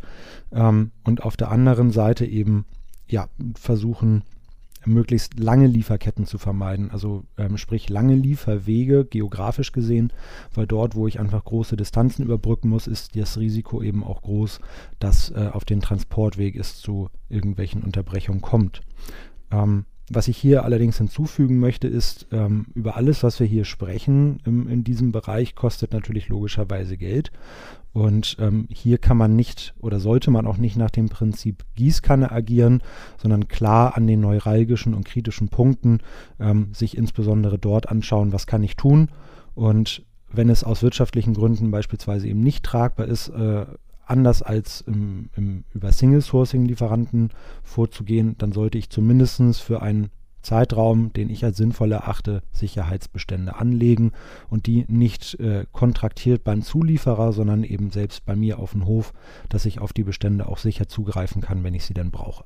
Ähm, 0.51 0.91
und 1.03 1.23
auf 1.23 1.37
der 1.37 1.51
anderen 1.51 1.91
Seite 1.91 2.25
eben 2.25 2.65
ja, 3.07 3.27
versuchen, 3.55 4.23
möglichst 4.87 5.39
lange 5.39 5.67
Lieferketten 5.67 6.25
zu 6.25 6.37
vermeiden. 6.37 6.91
Also 6.91 7.23
ähm, 7.37 7.57
sprich 7.57 7.89
lange 7.89 8.15
Lieferwege 8.15 9.05
geografisch 9.05 9.71
gesehen, 9.71 10.11
weil 10.53 10.67
dort, 10.67 10.95
wo 10.95 11.07
ich 11.07 11.19
einfach 11.19 11.43
große 11.43 11.75
Distanzen 11.75 12.23
überbrücken 12.23 12.69
muss, 12.69 12.87
ist 12.87 13.15
das 13.15 13.37
Risiko 13.37 13.81
eben 13.81 14.03
auch 14.03 14.21
groß, 14.21 14.59
dass 14.99 15.31
äh, 15.31 15.49
auf 15.51 15.65
den 15.65 15.81
Transportweg 15.81 16.55
es 16.55 16.77
zu 16.77 17.09
irgendwelchen 17.29 17.83
Unterbrechungen 17.83 18.41
kommt. 18.41 18.81
Ähm, 19.51 19.85
was 20.09 20.27
ich 20.27 20.37
hier 20.37 20.63
allerdings 20.63 20.97
hinzufügen 20.97 21.59
möchte, 21.59 21.87
ist, 21.87 22.27
ähm, 22.31 22.67
über 22.75 22.95
alles, 22.95 23.23
was 23.23 23.39
wir 23.39 23.47
hier 23.47 23.65
sprechen 23.65 24.39
im, 24.45 24.67
in 24.67 24.83
diesem 24.83 25.11
Bereich, 25.11 25.55
kostet 25.55 25.93
natürlich 25.93 26.29
logischerweise 26.29 26.95
Geld. 26.95 27.31
Und 27.91 28.37
ähm, 28.39 28.67
hier 28.69 28.97
kann 28.97 29.17
man 29.17 29.35
nicht 29.35 29.73
oder 29.79 29.99
sollte 29.99 30.29
man 30.29 30.45
auch 30.45 30.57
nicht 30.57 30.75
nach 30.75 30.91
dem 30.91 31.09
Prinzip 31.09 31.63
Gießkanne 31.75 32.31
agieren, 32.31 32.81
sondern 33.17 33.47
klar 33.47 33.95
an 33.95 34.05
den 34.05 34.19
neuralgischen 34.19 34.93
und 34.93 35.05
kritischen 35.05 35.49
Punkten 35.49 35.99
ähm, 36.39 36.73
sich 36.73 36.97
insbesondere 36.97 37.57
dort 37.57 37.89
anschauen, 37.89 38.33
was 38.33 38.47
kann 38.47 38.63
ich 38.63 38.75
tun. 38.75 39.09
Und 39.55 40.03
wenn 40.29 40.49
es 40.49 40.63
aus 40.63 40.83
wirtschaftlichen 40.83 41.33
Gründen 41.33 41.71
beispielsweise 41.71 42.27
eben 42.27 42.41
nicht 42.41 42.63
tragbar 42.63 43.07
ist, 43.07 43.29
äh, 43.29 43.65
anders 44.05 44.41
als 44.41 44.81
im, 44.81 45.29
im, 45.35 45.63
über 45.73 45.91
Single-Sourcing-Lieferanten 45.91 47.31
vorzugehen, 47.63 48.35
dann 48.37 48.51
sollte 48.51 48.77
ich 48.77 48.89
zumindest 48.89 49.61
für 49.61 49.81
einen 49.81 50.09
Zeitraum, 50.45 51.11
den 51.11 51.29
ich 51.29 51.43
als 51.43 51.57
sinnvoll 51.57 51.91
erachte, 51.91 52.43
Sicherheitsbestände 52.51 53.55
anlegen 53.55 54.11
und 54.49 54.67
die 54.67 54.85
nicht 54.87 55.39
äh, 55.39 55.65
kontraktiert 55.71 56.43
beim 56.43 56.61
Zulieferer, 56.61 57.33
sondern 57.33 57.63
eben 57.63 57.89
selbst 57.89 58.25
bei 58.25 58.35
mir 58.35 58.59
auf 58.59 58.71
dem 58.71 58.85
Hof, 58.85 59.13
dass 59.49 59.65
ich 59.65 59.79
auf 59.79 59.91
die 59.91 60.03
Bestände 60.03 60.47
auch 60.47 60.59
sicher 60.59 60.87
zugreifen 60.87 61.41
kann, 61.41 61.63
wenn 61.63 61.73
ich 61.73 61.85
sie 61.85 61.95
denn 61.95 62.11
brauche. 62.11 62.45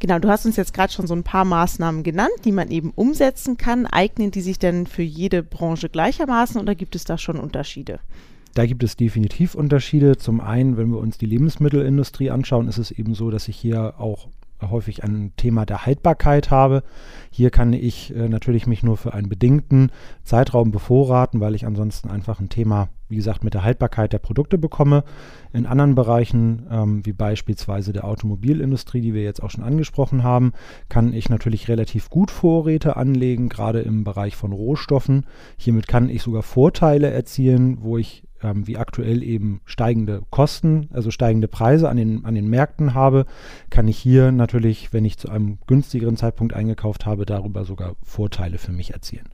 Genau, 0.00 0.20
du 0.20 0.28
hast 0.28 0.46
uns 0.46 0.54
jetzt 0.54 0.72
gerade 0.74 0.92
schon 0.92 1.08
so 1.08 1.14
ein 1.14 1.24
paar 1.24 1.44
Maßnahmen 1.44 2.04
genannt, 2.04 2.30
die 2.44 2.52
man 2.52 2.70
eben 2.70 2.92
umsetzen 2.94 3.56
kann. 3.56 3.84
Eignen 3.84 4.30
die 4.30 4.40
sich 4.40 4.60
denn 4.60 4.86
für 4.86 5.02
jede 5.02 5.42
Branche 5.42 5.88
gleichermaßen 5.88 6.60
oder 6.60 6.76
gibt 6.76 6.94
es 6.94 7.04
da 7.04 7.18
schon 7.18 7.40
Unterschiede? 7.40 7.98
Da 8.54 8.66
gibt 8.66 8.82
es 8.82 8.96
definitiv 8.96 9.54
Unterschiede. 9.54 10.16
Zum 10.16 10.40
einen, 10.40 10.76
wenn 10.76 10.90
wir 10.90 10.98
uns 10.98 11.18
die 11.18 11.26
Lebensmittelindustrie 11.26 12.30
anschauen, 12.30 12.68
ist 12.68 12.78
es 12.78 12.90
eben 12.90 13.14
so, 13.14 13.30
dass 13.30 13.48
ich 13.48 13.56
hier 13.56 13.94
auch 13.98 14.28
häufig 14.60 15.04
ein 15.04 15.32
Thema 15.36 15.64
der 15.66 15.86
Haltbarkeit 15.86 16.50
habe. 16.50 16.82
Hier 17.30 17.50
kann 17.50 17.72
ich 17.72 18.14
äh, 18.14 18.28
natürlich 18.28 18.66
mich 18.66 18.82
nur 18.82 18.96
für 18.96 19.14
einen 19.14 19.28
bedingten 19.28 19.90
Zeitraum 20.24 20.70
bevorraten, 20.70 21.40
weil 21.40 21.54
ich 21.54 21.66
ansonsten 21.66 22.10
einfach 22.10 22.40
ein 22.40 22.48
Thema, 22.48 22.88
wie 23.08 23.16
gesagt, 23.16 23.44
mit 23.44 23.54
der 23.54 23.62
Haltbarkeit 23.62 24.12
der 24.12 24.18
Produkte 24.18 24.58
bekomme. 24.58 25.04
In 25.52 25.66
anderen 25.66 25.94
Bereichen, 25.94 26.66
ähm, 26.70 27.06
wie 27.06 27.12
beispielsweise 27.12 27.92
der 27.92 28.04
Automobilindustrie, 28.04 29.00
die 29.00 29.14
wir 29.14 29.22
jetzt 29.22 29.42
auch 29.42 29.50
schon 29.50 29.64
angesprochen 29.64 30.22
haben, 30.24 30.52
kann 30.88 31.12
ich 31.12 31.28
natürlich 31.28 31.68
relativ 31.68 32.10
gut 32.10 32.30
Vorräte 32.30 32.96
anlegen, 32.96 33.48
gerade 33.48 33.80
im 33.80 34.04
Bereich 34.04 34.34
von 34.34 34.52
Rohstoffen. 34.52 35.26
Hiermit 35.56 35.86
kann 35.86 36.10
ich 36.10 36.22
sogar 36.22 36.42
Vorteile 36.42 37.10
erzielen, 37.10 37.78
wo 37.80 37.96
ich 37.96 38.24
ähm, 38.42 38.66
wie 38.66 38.76
aktuell 38.76 39.22
eben 39.22 39.60
steigende 39.64 40.22
Kosten, 40.30 40.88
also 40.92 41.10
steigende 41.10 41.48
Preise 41.48 41.88
an 41.88 41.96
den, 41.96 42.24
an 42.24 42.34
den 42.34 42.48
Märkten 42.48 42.94
habe, 42.94 43.26
kann 43.70 43.88
ich 43.88 43.98
hier 43.98 44.32
natürlich, 44.32 44.92
wenn 44.92 45.04
ich 45.04 45.18
zu 45.18 45.28
einem 45.28 45.58
günstigeren 45.66 46.16
Zeitpunkt 46.16 46.54
eingekauft 46.54 47.06
habe, 47.06 47.26
darüber 47.26 47.64
sogar 47.64 47.96
Vorteile 48.02 48.58
für 48.58 48.72
mich 48.72 48.92
erzielen. 48.92 49.28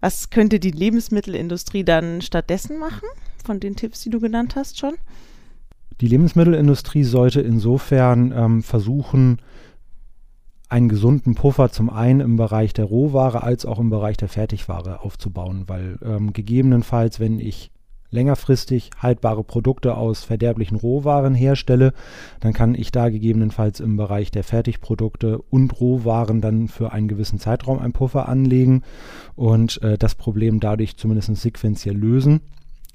Was 0.00 0.30
könnte 0.30 0.60
die 0.60 0.70
Lebensmittelindustrie 0.70 1.84
dann 1.84 2.20
stattdessen 2.20 2.78
machen, 2.78 3.08
von 3.44 3.60
den 3.60 3.76
Tipps, 3.76 4.02
die 4.02 4.10
du 4.10 4.20
genannt 4.20 4.56
hast 4.56 4.78
schon? 4.78 4.94
Die 6.00 6.08
Lebensmittelindustrie 6.08 7.04
sollte 7.04 7.40
insofern 7.40 8.32
ähm, 8.36 8.62
versuchen, 8.62 9.38
einen 10.68 10.88
gesunden 10.88 11.34
Puffer 11.34 11.70
zum 11.70 11.88
einen 11.88 12.20
im 12.20 12.36
Bereich 12.36 12.72
der 12.72 12.86
Rohware 12.86 13.42
als 13.42 13.64
auch 13.64 13.78
im 13.78 13.90
Bereich 13.90 14.16
der 14.16 14.28
Fertigware 14.28 15.02
aufzubauen, 15.02 15.64
weil 15.68 15.98
ähm, 16.04 16.32
gegebenenfalls, 16.32 17.20
wenn 17.20 17.38
ich 17.38 17.70
längerfristig 18.14 18.90
haltbare 18.98 19.44
Produkte 19.44 19.96
aus 19.96 20.24
verderblichen 20.24 20.76
Rohwaren 20.76 21.34
herstelle, 21.34 21.92
dann 22.40 22.52
kann 22.52 22.74
ich 22.74 22.92
da 22.92 23.10
gegebenenfalls 23.10 23.80
im 23.80 23.96
Bereich 23.96 24.30
der 24.30 24.44
Fertigprodukte 24.44 25.38
und 25.50 25.78
Rohwaren 25.80 26.40
dann 26.40 26.68
für 26.68 26.92
einen 26.92 27.08
gewissen 27.08 27.38
Zeitraum 27.38 27.80
einen 27.80 27.92
Puffer 27.92 28.28
anlegen 28.28 28.82
und 29.34 29.82
äh, 29.82 29.98
das 29.98 30.14
Problem 30.14 30.60
dadurch 30.60 30.96
zumindest 30.96 31.34
sequenziell 31.36 31.96
lösen. 31.96 32.40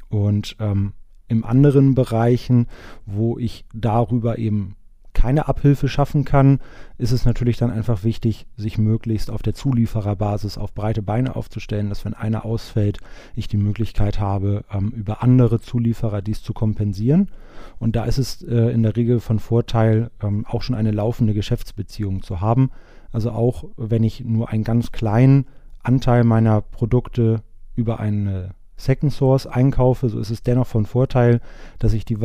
Und 0.10 0.56
ähm, 0.60 0.94
in 1.28 1.44
anderen 1.44 1.94
Bereichen, 1.94 2.68
wo 3.06 3.38
ich 3.38 3.66
darüber 3.74 4.40
eben 4.40 4.76
keine 5.20 5.50
Abhilfe 5.50 5.90
schaffen 5.90 6.24
kann, 6.24 6.60
ist 6.98 7.12
es 7.12 7.26
natürlich 7.26 7.58
dann 7.58 7.72
einfach 7.72 8.06
wichtig, 8.06 8.48
sich 8.56 8.78
möglichst 8.78 9.30
auf 9.30 9.42
der 9.42 9.54
Zuliefererbasis 9.54 10.58
auf 10.58 10.74
breite 10.74 11.02
Beine 11.02 11.36
aufzustellen, 11.36 11.90
dass 11.90 12.06
wenn 12.06 12.14
einer 12.14 12.46
ausfällt, 12.46 13.00
ich 13.36 13.50
die 13.50 13.58
Möglichkeit 13.58 14.22
habe, 14.22 14.64
ähm, 14.72 14.92
über 14.96 15.22
andere 15.22 15.60
Zulieferer 15.60 16.22
dies 16.22 16.42
zu 16.42 16.54
kompensieren. 16.54 17.32
Und 17.80 17.98
da 17.98 18.06
ist 18.06 18.18
es 18.18 18.42
äh, 18.44 18.72
in 18.72 18.82
der 18.82 18.96
Regel 18.96 19.20
von 19.20 19.40
Vorteil, 19.40 20.10
ähm, 20.24 20.46
auch 20.48 20.62
schon 20.62 20.76
eine 20.76 20.92
laufende 20.92 21.34
Geschäftsbeziehung 21.34 22.24
zu 22.24 22.40
haben. 22.40 22.72
Also 23.12 23.32
auch 23.32 23.66
wenn 23.76 24.04
ich 24.04 24.24
nur 24.24 24.48
einen 24.48 24.64
ganz 24.64 24.94
kleinen 24.94 25.48
Anteil 25.84 26.24
meiner 26.24 26.62
Produkte 26.62 27.42
über 27.76 28.00
eine 28.00 28.52
Second 28.78 29.12
Source 29.12 29.48
einkaufe, 29.48 30.08
so 30.08 30.18
ist 30.18 30.30
es 30.30 30.44
dennoch 30.44 30.68
von 30.68 30.86
Vorteil, 30.86 31.42
dass 31.78 31.92
ich 31.92 32.06
die 32.06 32.22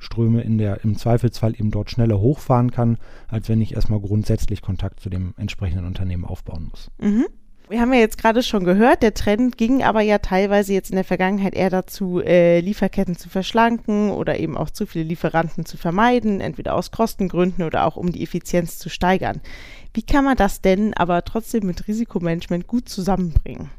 Warenströme 0.00 0.42
in 0.42 0.58
der, 0.58 0.82
im 0.84 0.96
Zweifelsfall 0.96 1.54
eben 1.54 1.70
dort 1.70 1.90
schneller 1.90 2.20
hochfahren 2.20 2.70
kann, 2.70 2.98
als 3.28 3.48
wenn 3.48 3.60
ich 3.60 3.74
erstmal 3.74 4.00
grundsätzlich 4.00 4.62
Kontakt 4.62 5.00
zu 5.00 5.10
dem 5.10 5.34
entsprechenden 5.36 5.86
Unternehmen 5.86 6.24
aufbauen 6.24 6.68
muss. 6.70 6.90
Mhm. 6.98 7.26
Wir 7.68 7.80
haben 7.80 7.92
ja 7.92 8.00
jetzt 8.00 8.18
gerade 8.18 8.42
schon 8.42 8.64
gehört, 8.64 9.00
der 9.00 9.14
Trend 9.14 9.56
ging 9.56 9.84
aber 9.84 10.00
ja 10.00 10.18
teilweise 10.18 10.72
jetzt 10.72 10.90
in 10.90 10.96
der 10.96 11.04
Vergangenheit 11.04 11.54
eher 11.54 11.70
dazu, 11.70 12.20
äh, 12.20 12.58
Lieferketten 12.58 13.14
zu 13.14 13.28
verschlanken 13.28 14.10
oder 14.10 14.40
eben 14.40 14.56
auch 14.56 14.70
zu 14.70 14.86
viele 14.86 15.04
Lieferanten 15.04 15.64
zu 15.64 15.76
vermeiden, 15.76 16.40
entweder 16.40 16.74
aus 16.74 16.90
Kostengründen 16.90 17.64
oder 17.64 17.86
auch 17.86 17.96
um 17.96 18.10
die 18.10 18.24
Effizienz 18.24 18.78
zu 18.78 18.88
steigern. 18.88 19.40
Wie 19.94 20.02
kann 20.02 20.24
man 20.24 20.36
das 20.36 20.62
denn 20.62 20.94
aber 20.94 21.22
trotzdem 21.24 21.64
mit 21.64 21.86
Risikomanagement 21.86 22.66
gut 22.66 22.88
zusammenbringen? 22.88 23.70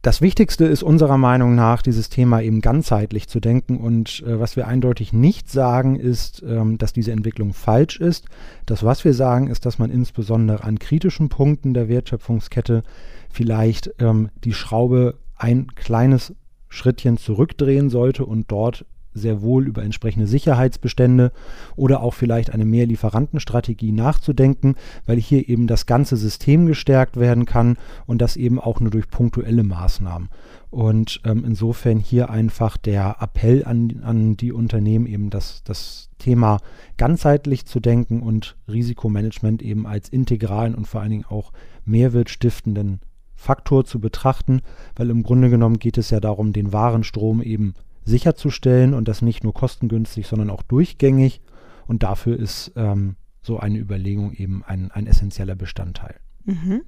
Das 0.00 0.22
Wichtigste 0.22 0.64
ist 0.64 0.84
unserer 0.84 1.18
Meinung 1.18 1.56
nach, 1.56 1.82
dieses 1.82 2.08
Thema 2.08 2.40
eben 2.40 2.60
ganzheitlich 2.60 3.28
zu 3.28 3.40
denken. 3.40 3.78
Und 3.78 4.22
äh, 4.24 4.38
was 4.38 4.54
wir 4.54 4.68
eindeutig 4.68 5.12
nicht 5.12 5.50
sagen, 5.50 5.96
ist, 5.96 6.42
ähm, 6.46 6.78
dass 6.78 6.92
diese 6.92 7.10
Entwicklung 7.10 7.52
falsch 7.52 7.98
ist. 7.98 8.26
Das, 8.64 8.84
was 8.84 9.04
wir 9.04 9.12
sagen, 9.12 9.48
ist, 9.48 9.66
dass 9.66 9.80
man 9.80 9.90
insbesondere 9.90 10.62
an 10.62 10.78
kritischen 10.78 11.28
Punkten 11.28 11.74
der 11.74 11.88
Wertschöpfungskette 11.88 12.84
vielleicht 13.28 13.92
ähm, 13.98 14.28
die 14.44 14.54
Schraube 14.54 15.18
ein 15.36 15.74
kleines 15.74 16.32
Schrittchen 16.68 17.16
zurückdrehen 17.16 17.90
sollte 17.90 18.24
und 18.24 18.50
dort 18.52 18.84
sehr 19.18 19.42
wohl 19.42 19.66
über 19.66 19.82
entsprechende 19.82 20.26
Sicherheitsbestände 20.26 21.32
oder 21.76 22.02
auch 22.02 22.14
vielleicht 22.14 22.50
eine 22.50 22.64
Mehrlieferantenstrategie 22.64 23.92
nachzudenken, 23.92 24.76
weil 25.06 25.18
hier 25.18 25.48
eben 25.48 25.66
das 25.66 25.86
ganze 25.86 26.16
System 26.16 26.66
gestärkt 26.66 27.18
werden 27.18 27.44
kann 27.44 27.76
und 28.06 28.22
das 28.22 28.36
eben 28.36 28.58
auch 28.60 28.80
nur 28.80 28.90
durch 28.90 29.10
punktuelle 29.10 29.64
Maßnahmen. 29.64 30.28
Und 30.70 31.20
ähm, 31.24 31.44
insofern 31.46 31.98
hier 31.98 32.30
einfach 32.30 32.76
der 32.76 33.16
Appell 33.20 33.64
an, 33.64 34.00
an 34.02 34.36
die 34.36 34.52
Unternehmen 34.52 35.06
eben 35.06 35.30
das, 35.30 35.62
das 35.64 36.10
Thema 36.18 36.58
ganzheitlich 36.96 37.64
zu 37.64 37.80
denken 37.80 38.20
und 38.20 38.56
Risikomanagement 38.70 39.62
eben 39.62 39.86
als 39.86 40.08
integralen 40.08 40.74
und 40.74 40.86
vor 40.86 41.00
allen 41.00 41.10
Dingen 41.10 41.24
auch 41.28 41.52
mehrwertstiftenden 41.84 43.00
Faktor 43.34 43.84
zu 43.84 44.00
betrachten, 44.00 44.62
weil 44.96 45.10
im 45.10 45.22
Grunde 45.22 45.48
genommen 45.48 45.78
geht 45.78 45.96
es 45.96 46.10
ja 46.10 46.18
darum, 46.18 46.52
den 46.52 46.72
Warenstrom 46.72 47.40
eben 47.40 47.74
sicherzustellen 48.08 48.94
und 48.94 49.06
das 49.06 49.22
nicht 49.22 49.44
nur 49.44 49.54
kostengünstig, 49.54 50.26
sondern 50.26 50.50
auch 50.50 50.62
durchgängig. 50.62 51.40
Und 51.86 52.02
dafür 52.02 52.38
ist 52.38 52.72
ähm, 52.76 53.16
so 53.42 53.58
eine 53.58 53.78
Überlegung 53.78 54.32
eben 54.32 54.62
ein, 54.64 54.90
ein 54.90 55.06
essentieller 55.06 55.54
Bestandteil. 55.54 56.16
Mhm. 56.44 56.82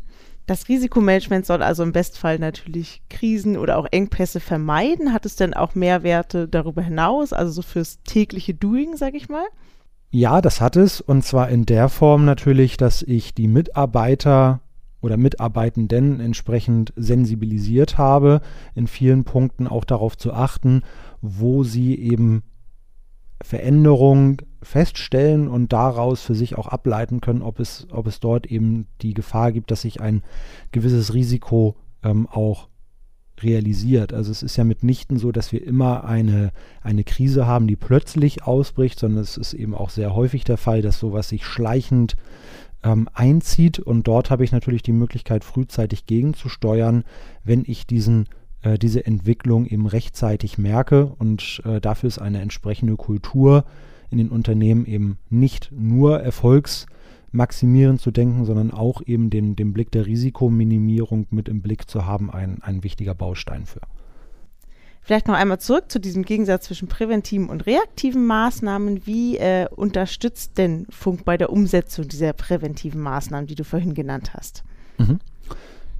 Das 0.46 0.68
Risikomanagement 0.68 1.46
soll 1.46 1.62
also 1.62 1.82
im 1.82 1.92
Bestfall 1.92 2.38
natürlich 2.38 3.02
Krisen 3.08 3.56
oder 3.56 3.78
auch 3.78 3.86
Engpässe 3.90 4.40
vermeiden. 4.40 5.12
Hat 5.12 5.24
es 5.24 5.36
denn 5.36 5.54
auch 5.54 5.76
Mehrwerte 5.76 6.48
darüber 6.48 6.82
hinaus, 6.82 7.32
also 7.32 7.52
so 7.52 7.62
fürs 7.62 8.02
tägliche 8.02 8.54
Doing, 8.54 8.96
sage 8.96 9.16
ich 9.16 9.28
mal? 9.28 9.44
Ja, 10.10 10.40
das 10.40 10.60
hat 10.60 10.76
es. 10.76 11.00
Und 11.00 11.24
zwar 11.24 11.50
in 11.50 11.66
der 11.66 11.88
Form 11.88 12.24
natürlich, 12.24 12.76
dass 12.76 13.02
ich 13.02 13.32
die 13.32 13.46
Mitarbeiter 13.46 14.60
oder 15.00 15.16
Mitarbeitenden 15.16 16.21
entsprechend 16.21 16.92
sensibilisiert 16.97 17.99
habe, 17.99 18.40
in 18.75 18.87
vielen 18.87 19.25
Punkten 19.25 19.66
auch 19.66 19.85
darauf 19.85 20.16
zu 20.16 20.33
achten, 20.33 20.83
wo 21.21 21.64
sie 21.64 21.95
eben 21.95 22.42
Veränderungen 23.42 24.38
feststellen 24.62 25.49
und 25.49 25.73
daraus 25.73 26.23
für 26.23 26.35
sich 26.35 26.59
auch 26.59 26.66
ableiten 26.69 27.21
können, 27.21 27.42
ob 27.42 27.61
es, 27.61 27.87
ob 27.90 28.07
es 28.07 28.21
dort 28.21 28.47
eben 28.47 28.87
die 29.00 29.14
Gefahr 29.14 29.52
gibt, 29.52 29.71
dass 29.71 29.83
sich 29.83 30.00
ein 30.00 30.23
gewisses 30.73 31.14
Risiko 31.14 31.76
ähm, 32.02 32.26
auch 32.26 32.69
realisiert. 33.42 34.12
Also 34.12 34.30
es 34.30 34.42
ist 34.42 34.56
ja 34.56 34.64
mitnichten 34.64 35.18
so, 35.18 35.32
dass 35.32 35.52
wir 35.52 35.64
immer 35.64 36.04
eine, 36.04 36.52
eine 36.82 37.04
Krise 37.04 37.47
haben, 37.47 37.66
die 37.66 37.76
plötzlich 37.76 38.44
ausbricht, 38.44 38.99
sondern 38.99 39.23
es 39.23 39.37
ist 39.37 39.54
eben 39.54 39.75
auch 39.75 39.90
sehr 39.90 40.14
häufig 40.14 40.44
der 40.44 40.56
Fall, 40.56 40.82
dass 40.82 40.99
sowas 40.99 41.28
sich 41.28 41.44
schleichend 41.44 42.16
ähm, 42.82 43.09
einzieht 43.12 43.78
und 43.78 44.06
dort 44.06 44.30
habe 44.30 44.44
ich 44.44 44.52
natürlich 44.52 44.82
die 44.82 44.92
Möglichkeit, 44.92 45.44
frühzeitig 45.44 46.06
gegenzusteuern, 46.06 47.04
wenn 47.44 47.64
ich 47.66 47.87
diesen 47.87 48.26
äh, 48.62 48.78
diese 48.78 49.04
Entwicklung 49.06 49.66
eben 49.66 49.87
rechtzeitig 49.87 50.59
merke 50.59 51.06
und 51.06 51.62
äh, 51.64 51.80
dafür 51.80 52.09
ist 52.09 52.18
eine 52.18 52.40
entsprechende 52.40 52.97
Kultur 52.97 53.64
in 54.11 54.18
den 54.18 54.28
Unternehmen 54.28 54.87
eben 54.87 55.18
nicht 55.28 55.70
nur 55.73 56.20
erfolgsmaximierend 57.32 58.00
zu 58.00 58.10
denken, 58.10 58.44
sondern 58.44 58.70
auch 58.70 59.02
eben 59.06 59.30
den, 59.30 59.56
den 59.56 59.72
Blick 59.72 59.90
der 59.90 60.06
Risikominimierung 60.06 61.26
mit 61.30 61.49
im 61.49 61.62
Blick 61.62 61.88
zu 61.88 62.06
haben, 62.06 62.30
ein, 62.30 62.58
ein 62.62 62.82
wichtiger 62.82 63.14
Baustein 63.14 63.66
für. 63.66 63.80
Vielleicht 65.02 65.28
noch 65.28 65.34
einmal 65.34 65.58
zurück 65.58 65.84
zu 65.88 65.99
diesem 65.99 66.25
Gegensatz 66.25 66.66
zwischen 66.66 66.87
präventiven 66.87 67.49
und 67.49 67.66
reaktiven 67.66 68.26
Maßnahmen. 68.26 69.06
Wie 69.06 69.38
äh, 69.38 69.66
unterstützt 69.75 70.58
denn 70.58 70.87
Funk 70.90 71.25
bei 71.25 71.37
der 71.37 71.50
Umsetzung 71.50 72.06
dieser 72.06 72.32
präventiven 72.34 73.00
Maßnahmen, 73.00 73.46
die 73.46 73.54
du 73.54 73.64
vorhin 73.64 73.94
genannt 73.94 74.34
hast? 74.34 74.62
Mhm. 74.99 75.18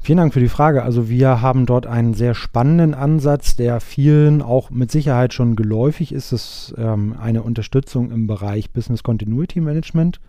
Vielen 0.03 0.19
Dank 0.19 0.33
für 0.33 0.41
die 0.41 0.49
Frage. 0.49 0.83
Also 0.83 1.09
wir 1.09 1.41
haben 1.41 1.67
dort 1.67 1.87
einen 1.87 2.15
sehr 2.15 2.35
spannenden 2.35 2.95
Ansatz, 2.95 3.57
der 3.57 3.81
vielen 3.81 4.43
auch 4.43 4.71
mit 4.71 4.91
Sicherheit 4.91 5.35
schon 5.35 5.57
geläufig 5.57 6.13
ist. 6.13 6.33
Es 6.33 6.71
ist 6.71 6.75
ähm, 6.79 7.17
eine 7.21 7.43
Unterstützung 7.43 8.11
im 8.11 8.27
Bereich 8.27 8.71
Business 8.71 9.03
Continuity 9.03 9.61
Management, 9.61 10.21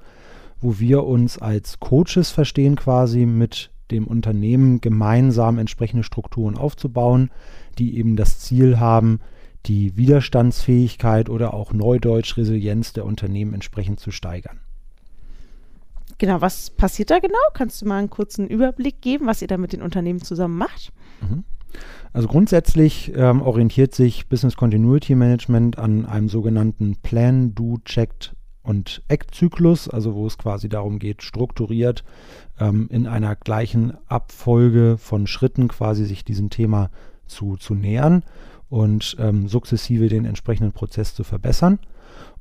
wo 0.61 0.79
wir 0.79 1.03
uns 1.03 1.37
als 1.37 1.79
Coaches 1.79 2.31
verstehen, 2.31 2.75
quasi 2.75 3.25
mit 3.25 3.71
dem 3.91 4.07
Unternehmen 4.07 4.79
gemeinsam 4.79 5.57
entsprechende 5.57 6.03
Strukturen 6.03 6.57
aufzubauen, 6.57 7.29
die 7.77 7.97
eben 7.97 8.15
das 8.15 8.39
Ziel 8.39 8.79
haben, 8.79 9.19
die 9.65 9.97
Widerstandsfähigkeit 9.97 11.29
oder 11.29 11.53
auch 11.53 11.73
Neudeutsch 11.73 12.37
Resilienz 12.37 12.93
der 12.93 13.05
Unternehmen 13.05 13.53
entsprechend 13.53 13.99
zu 13.99 14.11
steigern. 14.11 14.59
Genau, 16.17 16.41
was 16.41 16.69
passiert 16.69 17.09
da 17.09 17.19
genau? 17.19 17.37
Kannst 17.53 17.81
du 17.81 17.87
mal 17.87 17.97
einen 17.97 18.09
kurzen 18.09 18.47
Überblick 18.47 19.01
geben, 19.01 19.25
was 19.25 19.41
ihr 19.41 19.47
da 19.47 19.57
mit 19.57 19.73
den 19.73 19.81
Unternehmen 19.81 20.21
zusammen 20.21 20.57
macht? 20.57 20.91
Mhm. 21.21 21.43
Also 22.13 22.27
grundsätzlich 22.27 23.11
ähm, 23.15 23.41
orientiert 23.41 23.95
sich 23.95 24.27
Business 24.27 24.55
Continuity 24.55 25.15
Management 25.15 25.77
an 25.79 26.05
einem 26.05 26.29
sogenannten 26.29 26.97
Plan, 27.01 27.55
Do, 27.55 27.77
Checked 27.85 28.35
und 28.63 29.01
Act-Zyklus, 29.07 29.87
also 29.89 30.13
wo 30.15 30.27
es 30.27 30.37
quasi 30.37 30.69
darum 30.69 30.99
geht, 30.99 31.23
strukturiert 31.23 32.03
ähm, 32.59 32.87
in 32.91 33.07
einer 33.07 33.35
gleichen 33.35 33.93
Abfolge 34.07 34.97
von 34.97 35.27
Schritten 35.27 35.67
quasi 35.67 36.05
sich 36.05 36.23
diesem 36.23 36.49
Thema 36.49 36.89
zu, 37.25 37.57
zu 37.57 37.73
nähern 37.73 38.23
und 38.69 39.17
ähm, 39.19 39.47
sukzessive 39.47 40.07
den 40.07 40.25
entsprechenden 40.25 40.73
Prozess 40.73 41.15
zu 41.15 41.23
verbessern. 41.23 41.79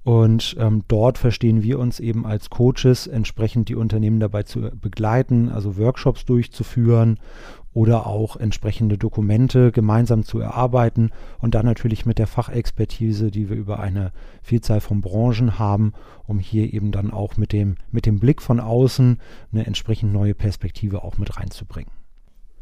Und 0.02 0.56
ähm, 0.58 0.84
dort 0.88 1.18
verstehen 1.18 1.62
wir 1.62 1.78
uns 1.78 2.00
eben 2.00 2.24
als 2.24 2.48
Coaches, 2.48 3.06
entsprechend 3.06 3.68
die 3.68 3.74
Unternehmen 3.74 4.18
dabei 4.18 4.44
zu 4.44 4.70
begleiten, 4.80 5.50
also 5.50 5.76
Workshops 5.76 6.24
durchzuführen 6.24 7.18
oder 7.72 8.06
auch 8.06 8.36
entsprechende 8.36 8.98
Dokumente 8.98 9.70
gemeinsam 9.70 10.24
zu 10.24 10.40
erarbeiten 10.40 11.10
und 11.38 11.54
dann 11.54 11.66
natürlich 11.66 12.04
mit 12.04 12.18
der 12.18 12.26
Fachexpertise, 12.26 13.30
die 13.30 13.48
wir 13.48 13.56
über 13.56 13.78
eine 13.78 14.12
Vielzahl 14.42 14.80
von 14.80 15.00
Branchen 15.00 15.58
haben, 15.58 15.92
um 16.26 16.38
hier 16.38 16.72
eben 16.72 16.90
dann 16.90 17.12
auch 17.12 17.36
mit 17.36 17.52
dem, 17.52 17.76
mit 17.92 18.06
dem 18.06 18.18
Blick 18.18 18.42
von 18.42 18.58
außen 18.58 19.18
eine 19.52 19.66
entsprechend 19.66 20.12
neue 20.12 20.34
Perspektive 20.34 21.04
auch 21.04 21.18
mit 21.18 21.36
reinzubringen. 21.36 21.92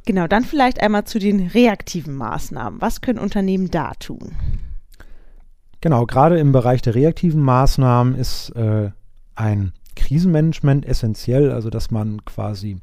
Genau, 0.04 0.26
dann 0.26 0.44
vielleicht 0.44 0.80
einmal 0.80 1.04
zu 1.04 1.18
den 1.18 1.48
reaktiven 1.48 2.14
Maßnahmen. 2.14 2.80
Was 2.80 3.00
können 3.00 3.18
Unternehmen 3.18 3.70
da 3.70 3.92
tun? 3.94 4.32
Genau, 5.80 6.06
gerade 6.06 6.38
im 6.38 6.52
Bereich 6.52 6.82
der 6.82 6.94
reaktiven 6.94 7.40
Maßnahmen 7.40 8.14
ist 8.14 8.50
äh, 8.56 8.90
ein 9.34 9.72
Krisenmanagement 9.96 10.86
essentiell, 10.86 11.52
also 11.52 11.70
dass 11.70 11.90
man 11.90 12.24
quasi 12.24 12.78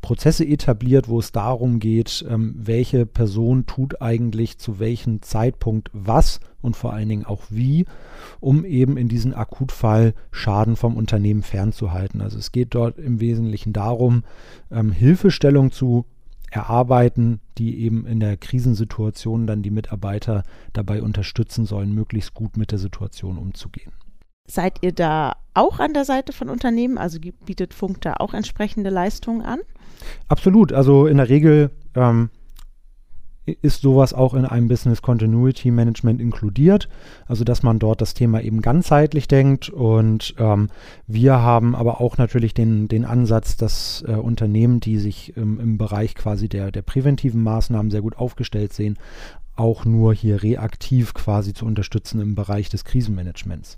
Prozesse 0.00 0.44
etabliert, 0.44 1.08
wo 1.08 1.18
es 1.18 1.32
darum 1.32 1.78
geht, 1.78 2.24
ähm, 2.28 2.54
welche 2.56 3.06
Person 3.06 3.66
tut 3.66 4.00
eigentlich 4.00 4.58
zu 4.58 4.78
welchem 4.78 5.22
Zeitpunkt 5.22 5.90
was 5.92 6.40
und 6.62 6.76
vor 6.76 6.92
allen 6.92 7.08
Dingen 7.08 7.24
auch 7.24 7.42
wie, 7.50 7.84
um 8.40 8.64
eben 8.64 8.96
in 8.96 9.08
diesem 9.08 9.34
Akutfall 9.34 10.14
Schaden 10.30 10.76
vom 10.76 10.96
Unternehmen 10.96 11.42
fernzuhalten. 11.42 12.20
Also 12.20 12.38
es 12.38 12.52
geht 12.52 12.74
dort 12.74 12.98
im 12.98 13.20
Wesentlichen 13.20 13.72
darum, 13.72 14.24
ähm, 14.70 14.92
Hilfestellung 14.92 15.70
zu 15.70 16.04
erarbeiten, 16.50 17.40
die 17.58 17.80
eben 17.80 18.06
in 18.06 18.20
der 18.20 18.36
Krisensituation 18.36 19.46
dann 19.46 19.62
die 19.62 19.70
Mitarbeiter 19.70 20.42
dabei 20.72 21.02
unterstützen 21.02 21.64
sollen, 21.64 21.94
möglichst 21.94 22.34
gut 22.34 22.56
mit 22.56 22.72
der 22.72 22.78
Situation 22.78 23.38
umzugehen. 23.38 23.92
Seid 24.48 24.78
ihr 24.82 24.92
da 24.92 25.36
auch 25.54 25.78
an 25.78 25.94
der 25.94 26.04
Seite 26.04 26.32
von 26.32 26.48
Unternehmen? 26.48 26.98
Also 26.98 27.20
bietet 27.44 27.72
Funk 27.72 28.00
da 28.00 28.14
auch 28.14 28.34
entsprechende 28.34 28.90
Leistungen 28.90 29.42
an? 29.42 29.60
Absolut. 30.28 30.72
Also 30.72 31.06
in 31.06 31.18
der 31.18 31.28
Regel 31.28 31.70
ähm, 31.94 32.30
ist 33.62 33.82
sowas 33.82 34.12
auch 34.14 34.34
in 34.34 34.44
einem 34.44 34.68
Business 34.68 35.02
Continuity 35.02 35.70
Management 35.70 36.20
inkludiert, 36.20 36.88
also 37.26 37.44
dass 37.44 37.62
man 37.62 37.78
dort 37.78 38.00
das 38.00 38.14
Thema 38.14 38.40
eben 38.42 38.60
ganzheitlich 38.60 39.28
denkt 39.28 39.70
und 39.70 40.34
ähm, 40.38 40.68
wir 41.06 41.40
haben 41.40 41.74
aber 41.74 42.00
auch 42.00 42.18
natürlich 42.18 42.54
den, 42.54 42.88
den 42.88 43.04
Ansatz, 43.04 43.56
dass 43.56 44.04
äh, 44.06 44.12
Unternehmen, 44.12 44.80
die 44.80 44.98
sich 44.98 45.36
ähm, 45.36 45.58
im 45.60 45.78
Bereich 45.78 46.14
quasi 46.14 46.48
der, 46.48 46.70
der 46.70 46.82
präventiven 46.82 47.42
Maßnahmen 47.42 47.90
sehr 47.90 48.02
gut 48.02 48.16
aufgestellt 48.16 48.72
sehen, 48.72 48.98
auch 49.60 49.84
nur 49.84 50.14
hier 50.14 50.42
reaktiv 50.42 51.12
quasi 51.12 51.52
zu 51.52 51.66
unterstützen 51.66 52.20
im 52.20 52.34
Bereich 52.34 52.70
des 52.70 52.84
Krisenmanagements. 52.84 53.76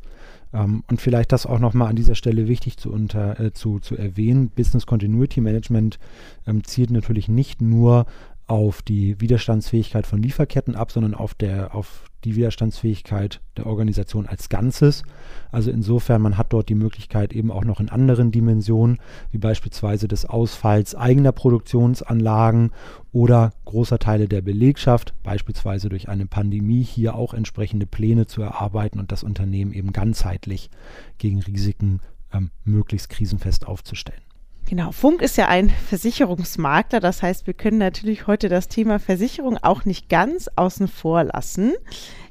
Ähm, 0.55 0.85
und 0.89 1.01
vielleicht 1.01 1.33
das 1.33 1.45
auch 1.45 1.59
nochmal 1.59 1.89
an 1.89 1.97
dieser 1.97 2.15
Stelle 2.15 2.47
wichtig 2.47 2.77
zu, 2.77 2.93
unter, 2.93 3.41
äh, 3.41 3.53
zu, 3.53 3.81
zu 3.81 3.97
erwähnen. 3.97 4.49
Business 4.49 4.87
Continuity 4.87 5.41
Management 5.41 5.99
ähm, 6.47 6.63
zielt 6.65 6.91
natürlich 6.91 7.29
nicht 7.29 7.61
nur 7.61 8.07
auf 8.47 8.83
die 8.83 9.21
Widerstandsfähigkeit 9.21 10.07
von 10.07 10.23
Lieferketten 10.23 10.75
ab, 10.75 10.91
sondern 10.91 11.15
auf, 11.15 11.35
der, 11.35 11.75
auf 11.75 12.05
die 12.25 12.37
Widerstandsfähigkeit 12.37 13.41
der 13.57 13.67
Organisation 13.67 14.27
als 14.27 14.49
Ganzes. 14.49 15.03
Also 15.51 15.71
insofern, 15.71 16.23
man 16.23 16.37
hat 16.37 16.53
dort 16.53 16.69
die 16.69 16.75
Möglichkeit 16.75 17.33
eben 17.33 17.51
auch 17.51 17.65
noch 17.65 17.81
in 17.81 17.89
anderen 17.89 18.31
Dimensionen, 18.31 18.99
wie 19.31 19.39
beispielsweise 19.39 20.09
des 20.09 20.25
Ausfalls 20.25 20.95
eigener 20.95 21.33
Produktionsanlagen 21.33 22.73
oder 23.13 23.53
großer 23.65 23.99
Teile 23.99 24.29
der 24.29 24.43
Belegschaft, 24.43 25.15
beispielsweise 25.23 25.89
durch 25.89 26.09
eine 26.09 26.27
Pandemie, 26.27 26.83
hier 26.83 27.15
auch 27.15 27.35
entsprechende 27.35 27.87
Pläne 27.87 28.27
zu 28.27 28.43
erarbeiten 28.43 28.99
und 28.99 29.13
das 29.13 29.23
Unternehmen 29.23 29.73
eben 29.73 29.93
ganzheitlich 29.93 30.71
gegen 31.19 31.41
Risiken 31.41 32.01
ähm, 32.33 32.51
möglichst 32.65 33.09
krisenfest 33.09 33.67
aufzustellen. 33.67 34.23
Genau, 34.69 34.93
Funk 34.93 35.21
ist 35.21 35.37
ja 35.37 35.49
ein 35.49 35.69
Versicherungsmakler, 35.71 37.01
das 37.01 37.23
heißt, 37.23 37.47
wir 37.47 37.55
können 37.55 37.79
natürlich 37.79 38.27
heute 38.27 38.49
das 38.49 38.69
Thema 38.69 38.99
Versicherung 38.99 39.59
auch 39.59 39.85
nicht 39.85 40.09
ganz 40.09 40.49
außen 40.57 40.89
vor 40.89 41.25
lassen. 41.25 41.73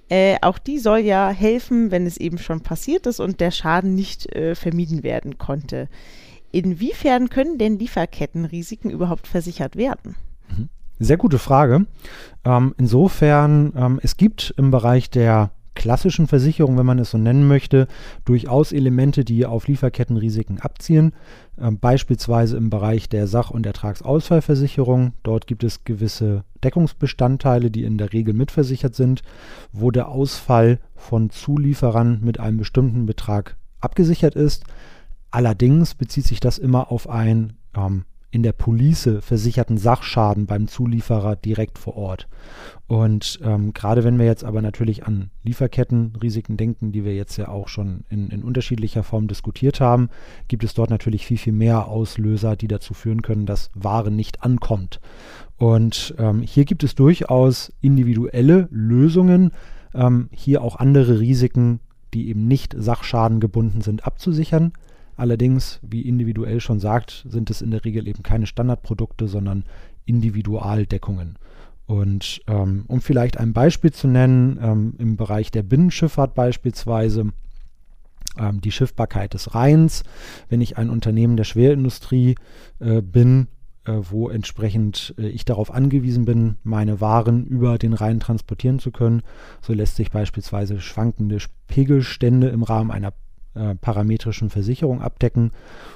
Äh, 0.09 0.37
auch 0.41 0.57
die 0.57 0.79
soll 0.79 0.99
ja 0.99 1.29
helfen, 1.29 1.91
wenn 1.91 2.05
es 2.05 2.17
eben 2.17 2.37
schon 2.37 2.61
passiert 2.61 3.07
ist 3.07 3.19
und 3.19 3.39
der 3.39 3.51
Schaden 3.51 3.95
nicht 3.95 4.35
äh, 4.35 4.55
vermieden 4.55 5.03
werden 5.03 5.37
konnte. 5.37 5.87
Inwiefern 6.51 7.29
können 7.29 7.57
denn 7.57 7.79
Lieferkettenrisiken 7.79 8.91
überhaupt 8.91 9.27
versichert 9.27 9.77
werden? 9.77 10.15
Mhm. 10.49 10.69
Sehr 10.99 11.17
gute 11.17 11.39
Frage. 11.39 11.85
Ähm, 12.43 12.75
insofern, 12.77 13.73
ähm, 13.75 13.99
es 14.03 14.17
gibt 14.17 14.53
im 14.57 14.69
Bereich 14.69 15.09
der 15.09 15.51
klassischen 15.75 16.27
Versicherung, 16.27 16.77
wenn 16.77 16.85
man 16.85 16.99
es 16.99 17.11
so 17.11 17.17
nennen 17.17 17.47
möchte, 17.47 17.87
durchaus 18.25 18.71
Elemente, 18.71 19.23
die 19.23 19.45
auf 19.45 19.67
Lieferkettenrisiken 19.67 20.59
abzielen. 20.59 21.13
Ähm, 21.59 21.79
beispielsweise 21.79 22.57
im 22.57 22.69
Bereich 22.69 23.09
der 23.09 23.27
Sach- 23.27 23.51
und 23.51 23.65
Ertragsausfallversicherung. 23.65 25.13
Dort 25.23 25.47
gibt 25.47 25.63
es 25.63 25.83
gewisse 25.83 26.43
Deckungsbestandteile, 26.63 27.71
die 27.71 27.83
in 27.83 27.97
der 27.97 28.13
Regel 28.13 28.33
mitversichert 28.33 28.95
sind, 28.95 29.21
wo 29.71 29.91
der 29.91 30.09
Ausfall 30.09 30.79
von 30.95 31.29
Zulieferern 31.29 32.19
mit 32.21 32.39
einem 32.39 32.57
bestimmten 32.57 33.05
Betrag 33.05 33.57
abgesichert 33.79 34.35
ist. 34.35 34.65
Allerdings 35.31 35.95
bezieht 35.95 36.25
sich 36.25 36.39
das 36.39 36.57
immer 36.57 36.91
auf 36.91 37.09
ein 37.09 37.53
ähm, 37.75 38.03
in 38.31 38.43
der 38.43 38.53
Police 38.53 39.09
versicherten 39.19 39.77
Sachschaden 39.77 40.45
beim 40.45 40.67
Zulieferer 40.67 41.35
direkt 41.35 41.77
vor 41.77 41.97
Ort. 41.97 42.27
Und 42.87 43.39
ähm, 43.43 43.73
gerade 43.73 44.03
wenn 44.03 44.17
wir 44.17 44.25
jetzt 44.25 44.43
aber 44.43 44.61
natürlich 44.61 45.05
an 45.05 45.29
Lieferkettenrisiken 45.43 46.57
denken, 46.57 46.91
die 46.91 47.03
wir 47.03 47.13
jetzt 47.13 47.37
ja 47.37 47.49
auch 47.49 47.67
schon 47.67 48.05
in, 48.09 48.29
in 48.29 48.43
unterschiedlicher 48.43 49.03
Form 49.03 49.27
diskutiert 49.27 49.81
haben, 49.81 50.09
gibt 50.47 50.63
es 50.63 50.73
dort 50.73 50.89
natürlich 50.89 51.25
viel, 51.25 51.37
viel 51.37 51.53
mehr 51.53 51.87
Auslöser, 51.87 52.55
die 52.55 52.67
dazu 52.67 52.93
führen 52.93 53.21
können, 53.21 53.45
dass 53.45 53.69
Ware 53.75 54.11
nicht 54.11 54.43
ankommt. 54.43 54.99
Und 55.57 56.15
ähm, 56.17 56.41
hier 56.41 56.65
gibt 56.65 56.83
es 56.83 56.95
durchaus 56.95 57.73
individuelle 57.81 58.67
Lösungen, 58.71 59.51
ähm, 59.93 60.29
hier 60.31 60.61
auch 60.61 60.77
andere 60.77 61.19
Risiken 61.19 61.81
die 62.13 62.29
eben 62.29 62.47
nicht 62.47 62.75
sachschadengebunden 62.77 63.81
sind, 63.81 64.05
abzusichern. 64.05 64.73
Allerdings, 65.21 65.79
wie 65.83 66.01
individuell 66.01 66.59
schon 66.59 66.79
sagt, 66.79 67.27
sind 67.29 67.51
es 67.51 67.61
in 67.61 67.69
der 67.69 67.85
Regel 67.85 68.07
eben 68.07 68.23
keine 68.23 68.47
Standardprodukte, 68.47 69.27
sondern 69.27 69.65
Individualdeckungen. 70.05 71.35
Und 71.85 72.41
ähm, 72.47 72.85
um 72.87 73.01
vielleicht 73.01 73.37
ein 73.37 73.53
Beispiel 73.53 73.93
zu 73.93 74.07
nennen, 74.07 74.57
ähm, 74.59 74.95
im 74.97 75.17
Bereich 75.17 75.51
der 75.51 75.61
Binnenschifffahrt 75.61 76.33
beispielsweise, 76.33 77.33
ähm, 78.35 78.61
die 78.61 78.71
Schiffbarkeit 78.71 79.35
des 79.35 79.53
Rheins, 79.53 80.01
wenn 80.49 80.59
ich 80.59 80.79
ein 80.79 80.89
Unternehmen 80.89 81.37
der 81.37 81.43
Schwerindustrie 81.43 82.33
äh, 82.79 83.03
bin, 83.03 83.45
äh, 83.85 83.97
wo 84.09 84.27
entsprechend 84.27 85.13
äh, 85.19 85.27
ich 85.27 85.45
darauf 85.45 85.71
angewiesen 85.71 86.25
bin, 86.25 86.55
meine 86.63 86.99
Waren 86.99 87.45
über 87.45 87.77
den 87.77 87.93
Rhein 87.93 88.19
transportieren 88.19 88.79
zu 88.79 88.89
können, 88.89 89.21
so 89.61 89.71
lässt 89.73 89.97
sich 89.97 90.09
beispielsweise 90.09 90.81
schwankende 90.81 91.37
Pegelstände 91.67 92.47
im 92.47 92.63
Rahmen 92.63 92.89
einer 92.89 93.13
äh, 93.53 93.75
parametrischen 93.75 94.49
Versicherung 94.49 95.01
abdecken, 95.01 95.51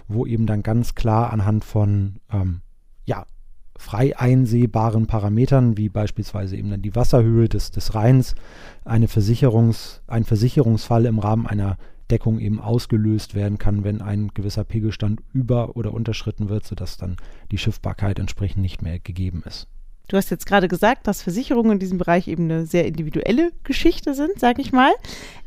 wo 0.07 0.25
eben 0.25 0.45
dann 0.45 0.63
ganz 0.63 0.95
klar 0.95 1.31
anhand 1.31 1.63
von 1.63 2.15
ähm, 2.31 2.61
ja, 3.05 3.25
frei 3.77 4.17
einsehbaren 4.17 5.07
Parametern, 5.07 5.77
wie 5.77 5.89
beispielsweise 5.89 6.55
eben 6.55 6.69
dann 6.69 6.81
die 6.81 6.95
Wasserhöhe 6.95 7.49
des, 7.49 7.71
des 7.71 7.93
Rheins, 7.95 8.35
eine 8.83 9.07
Versicherungs, 9.07 10.01
ein 10.07 10.23
Versicherungsfall 10.23 11.05
im 11.05 11.19
Rahmen 11.19 11.47
einer 11.47 11.77
Deckung 12.09 12.39
eben 12.39 12.59
ausgelöst 12.59 13.33
werden 13.33 13.57
kann, 13.57 13.83
wenn 13.83 14.01
ein 14.01 14.29
gewisser 14.33 14.63
Pegelstand 14.63 15.21
über- 15.33 15.75
oder 15.75 15.93
unterschritten 15.93 16.49
wird, 16.49 16.65
sodass 16.65 16.97
dann 16.97 17.17
die 17.51 17.57
Schiffbarkeit 17.57 18.19
entsprechend 18.19 18.61
nicht 18.61 18.81
mehr 18.81 18.99
gegeben 18.99 19.43
ist. 19.45 19.67
Du 20.07 20.17
hast 20.17 20.29
jetzt 20.29 20.45
gerade 20.45 20.67
gesagt, 20.67 21.07
dass 21.07 21.23
Versicherungen 21.23 21.73
in 21.73 21.79
diesem 21.79 21.97
Bereich 21.97 22.27
eben 22.27 22.45
eine 22.45 22.65
sehr 22.65 22.85
individuelle 22.85 23.51
Geschichte 23.63 24.13
sind, 24.13 24.39
sage 24.39 24.61
ich 24.61 24.71
mal. 24.71 24.91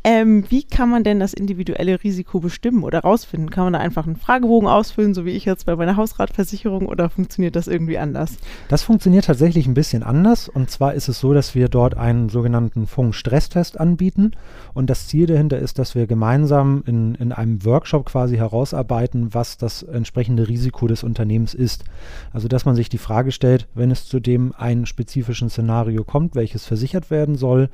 Ähm, 0.04 0.44
wie 0.48 0.62
kann 0.62 0.88
man 0.88 1.04
denn 1.04 1.20
das 1.20 1.34
individuelle 1.34 2.02
Risiko 2.02 2.40
bestimmen 2.40 2.82
oder 2.82 3.00
rausfinden? 3.00 3.50
Kann 3.50 3.64
man 3.64 3.72
da 3.74 3.78
einfach 3.78 4.06
einen 4.06 4.16
Fragebogen 4.16 4.68
ausfüllen, 4.68 5.12
so 5.12 5.24
wie 5.24 5.32
ich 5.32 5.44
jetzt 5.44 5.66
bei 5.66 5.76
meiner 5.76 5.96
Hausratversicherung, 5.96 6.86
oder 6.86 7.10
funktioniert 7.10 7.56
das 7.56 7.66
irgendwie 7.66 7.98
anders? 7.98 8.36
Das 8.68 8.82
funktioniert 8.82 9.26
tatsächlich 9.26 9.66
ein 9.66 9.74
bisschen 9.74 10.02
anders. 10.02 10.48
Und 10.48 10.70
zwar 10.70 10.94
ist 10.94 11.08
es 11.08 11.20
so, 11.20 11.34
dass 11.34 11.54
wir 11.54 11.68
dort 11.68 11.96
einen 11.96 12.28
sogenannten 12.28 12.86
Funk-Stresstest 12.86 13.78
anbieten. 13.78 14.32
Und 14.72 14.88
das 14.88 15.08
Ziel 15.08 15.26
dahinter 15.26 15.58
ist, 15.58 15.78
dass 15.78 15.94
wir 15.94 16.06
gemeinsam 16.06 16.82
in, 16.86 17.14
in 17.16 17.32
einem 17.32 17.64
Workshop 17.64 18.06
quasi 18.06 18.36
herausarbeiten, 18.36 19.34
was 19.34 19.58
das 19.58 19.82
entsprechende 19.82 20.48
Risiko 20.48 20.86
des 20.86 21.02
Unternehmens 21.02 21.54
ist. 21.54 21.84
Also, 22.32 22.48
dass 22.48 22.64
man 22.64 22.76
sich 22.76 22.88
die 22.88 22.98
Frage 22.98 23.32
stellt, 23.32 23.66
wenn 23.74 23.90
es 23.90 24.06
zu 24.06 24.20
dem 24.20 24.47
einen 24.52 24.86
spezifischen 24.86 25.50
Szenario 25.50 26.04
kommt, 26.04 26.34
welches 26.34 26.64
versichert 26.64 27.10
werden 27.10 27.36
soll, 27.36 27.70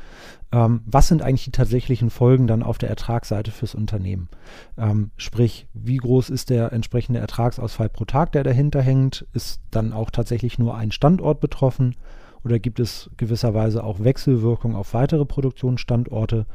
ähm, 0.53 0.83
was 0.87 1.09
sind 1.09 1.23
eigentlich 1.23 1.45
die 1.45 1.51
tatsächlichen 1.51 2.11
Folgen 2.11 2.47
dann 2.47 2.63
auf 2.63 2.79
der 2.79 2.89
Ertragsseite 2.89 3.51
fürs 3.51 3.75
Unternehmen? 3.75 4.29
Ähm, 4.77 5.11
sprich, 5.17 5.67
wie 5.75 5.97
groß 5.97 6.31
ist 6.31 6.51
der 6.51 6.73
entsprechende 6.73 7.19
Ertragsausfall 7.21 7.89
pro 7.89 8.05
Tag, 8.05 8.33
der 8.33 8.45
dahinter 8.45 8.83
hängt? 8.83 9.27
Ist 9.33 9.61
dann 9.71 9.93
auch 9.93 10.11
tatsächlich 10.11 10.59
nur 10.59 10.77
ein 10.77 10.93
Standort 10.93 11.41
betroffen? 11.41 11.97
Oder 12.45 12.59
gibt 12.59 12.79
es 12.79 13.11
gewisserweise 13.17 13.83
auch 13.83 14.01
Wechselwirkung 14.01 14.77
auf 14.77 14.95
weitere 14.95 15.25
Produktionsstandorte? 15.25 16.47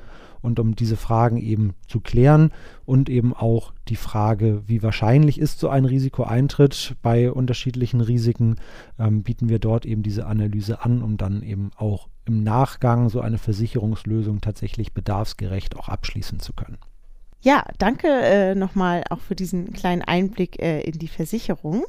Und 0.42 0.60
um 0.60 0.76
diese 0.76 0.98
Fragen 0.98 1.38
eben 1.38 1.74
zu 1.88 2.00
klären 2.00 2.52
und 2.86 3.10
eben 3.10 3.34
auch 3.34 3.74
die 3.88 3.96
Frage, 3.96 4.64
wie 4.68 4.84
wahrscheinlich 4.84 5.40
ist 5.40 5.60
so 5.60 5.70
ein 5.70 5.86
Risikoeintritt 5.86 6.96
bei 7.02 7.32
unterschiedlichen 7.32 8.02
Risiken, 8.02 8.56
ähm, 8.98 9.24
bieten 9.24 9.50
wir 9.50 9.60
dort 9.60 9.86
eben 9.86 10.04
diese 10.04 10.28
Analyse 10.28 10.84
an, 10.84 11.02
um 11.02 11.18
dann 11.18 11.42
eben 11.42 11.72
auch 11.76 12.08
im 12.26 12.44
Nachgang 12.44 13.10
so 13.10 13.22
eine 13.22 13.38
Versicherungslösung 13.38 14.42
tatsächlich 14.42 14.94
bedarfsgerecht 14.94 15.76
auch 15.76 15.90
abschließen 15.90 16.40
zu 16.40 16.54
können. 16.54 16.78
Ja, 17.42 17.64
danke 17.78 18.08
äh, 18.08 18.56
nochmal 18.56 19.04
auch 19.10 19.20
für 19.20 19.36
diesen 19.36 19.72
kleinen 19.72 20.02
Einblick 20.02 20.62
äh, 20.62 20.82
in 20.82 21.00
die 21.00 21.08
Versicherung. 21.08 21.86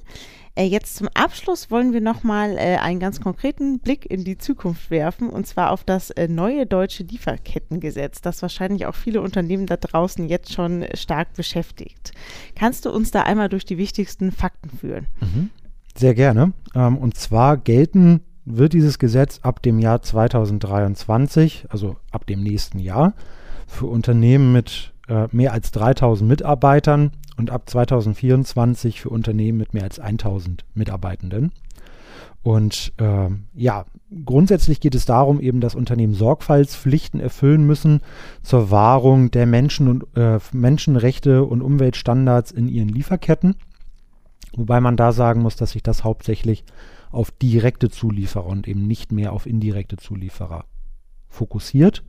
Äh, 0.55 0.65
jetzt 0.65 0.97
zum 0.97 1.09
Abschluss 1.15 1.71
wollen 1.71 1.93
wir 1.93 2.01
nochmal 2.01 2.57
äh, 2.57 2.77
einen 2.77 3.01
ganz 3.01 3.21
konkreten 3.21 3.81
Blick 3.81 4.09
in 4.09 4.25
die 4.25 4.39
Zukunft 4.39 4.91
werfen 4.91 5.29
und 5.29 5.47
zwar 5.47 5.71
auf 5.71 5.83
das 5.85 6.11
äh, 6.11 6.29
neue 6.29 6.67
deutsche 6.67 7.03
Lieferkettengesetz, 7.03 8.21
das 8.21 8.43
wahrscheinlich 8.43 8.87
auch 8.87 8.95
viele 8.95 9.23
Unternehmen 9.23 9.67
da 9.67 9.77
draußen 9.77 10.29
jetzt 10.29 10.53
schon 10.53 10.85
stark 10.95 11.35
beschäftigt. 11.35 12.13
Kannst 12.55 12.85
du 12.85 12.91
uns 12.91 13.11
da 13.11 13.23
einmal 13.23 13.49
durch 13.49 13.65
die 13.65 13.79
wichtigsten 13.79 14.33
Fakten 14.33 14.71
führen? 14.71 15.07
Mhm. 15.21 15.51
Sehr 15.97 16.15
gerne. 16.15 16.53
Ähm, 16.75 16.97
und 16.97 17.17
zwar 17.17 17.57
gelten 17.57 18.21
wird 18.45 18.73
dieses 18.73 18.99
Gesetz 18.99 19.41
ab 19.43 19.63
dem 19.63 19.79
Jahr 19.79 20.03
2023, 20.03 21.67
also 21.69 21.97
ab 22.11 22.27
dem 22.27 22.43
nächsten 22.43 22.79
Jahr, 22.79 23.15
für 23.67 23.87
Unternehmen 23.87 24.53
mit 24.53 24.93
äh, 25.11 25.29
mehr 25.33 25.53
als 25.53 25.73
3000 25.73 26.29
Mitarbeitern 26.29 27.11
und 27.37 27.51
ab 27.51 27.69
2024 27.69 29.01
für 29.01 29.11
Unternehmen 29.11 29.59
mit 29.59 29.75
mehr 29.75 29.83
als 29.83 29.99
1000 29.99 30.65
Mitarbeitenden. 30.75 31.53
Und 32.43 32.93
äh, 32.99 33.29
ja, 33.55 33.85
grundsätzlich 34.25 34.81
geht 34.81 34.95
es 34.95 35.05
darum, 35.05 35.41
eben, 35.41 35.61
dass 35.61 35.75
Unternehmen 35.75 36.15
Sorgfaltspflichten 36.15 37.21
erfüllen 37.21 37.67
müssen 37.67 38.01
zur 38.43 38.71
Wahrung 38.71 39.31
der 39.31 39.47
Menschen 39.47 39.89
und, 39.89 40.17
äh, 40.17 40.39
Menschenrechte 40.53 41.45
und 41.45 41.61
Umweltstandards 41.61 42.51
in 42.51 42.69
ihren 42.69 42.89
Lieferketten. 42.89 43.57
Wobei 44.57 44.81
man 44.81 44.97
da 44.97 45.13
sagen 45.13 45.43
muss, 45.43 45.57
dass 45.57 45.73
sich 45.73 45.83
das 45.83 46.03
hauptsächlich 46.03 46.65
auf 47.11 47.31
direkte 47.31 47.91
Zulieferer 47.91 48.47
und 48.47 48.69
eben 48.69 48.87
nicht 48.87 49.13
mehr 49.13 49.33
auf 49.33 49.47
indirekte 49.47 49.97
Zulieferer 49.97 50.65
fokussiert. 51.29 52.05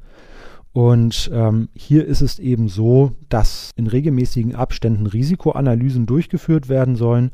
Und 0.74 1.30
ähm, 1.34 1.68
hier 1.76 2.06
ist 2.06 2.22
es 2.22 2.40
eben 2.40 2.70
so, 2.70 3.12
dass 3.28 3.72
in 3.76 3.88
regelmäßigen 3.88 4.56
Abständen 4.56 5.06
Risikoanalysen 5.06 6.06
durchgeführt 6.06 6.70
werden 6.70 6.96
sollen 6.96 7.32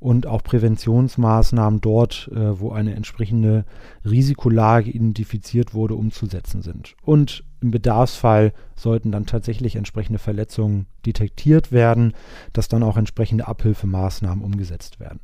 und 0.00 0.26
auch 0.26 0.42
Präventionsmaßnahmen 0.42 1.80
dort, 1.80 2.28
äh, 2.34 2.58
wo 2.58 2.72
eine 2.72 2.96
entsprechende 2.96 3.64
Risikolage 4.04 4.90
identifiziert 4.90 5.72
wurde, 5.72 5.94
umzusetzen 5.94 6.62
sind. 6.62 6.96
Und 7.02 7.44
im 7.60 7.70
Bedarfsfall 7.70 8.52
sollten 8.74 9.12
dann 9.12 9.26
tatsächlich 9.26 9.76
entsprechende 9.76 10.18
Verletzungen 10.18 10.86
detektiert 11.06 11.70
werden, 11.70 12.14
dass 12.52 12.68
dann 12.68 12.82
auch 12.82 12.96
entsprechende 12.96 13.46
Abhilfemaßnahmen 13.46 14.42
umgesetzt 14.42 14.98
werden. 14.98 15.20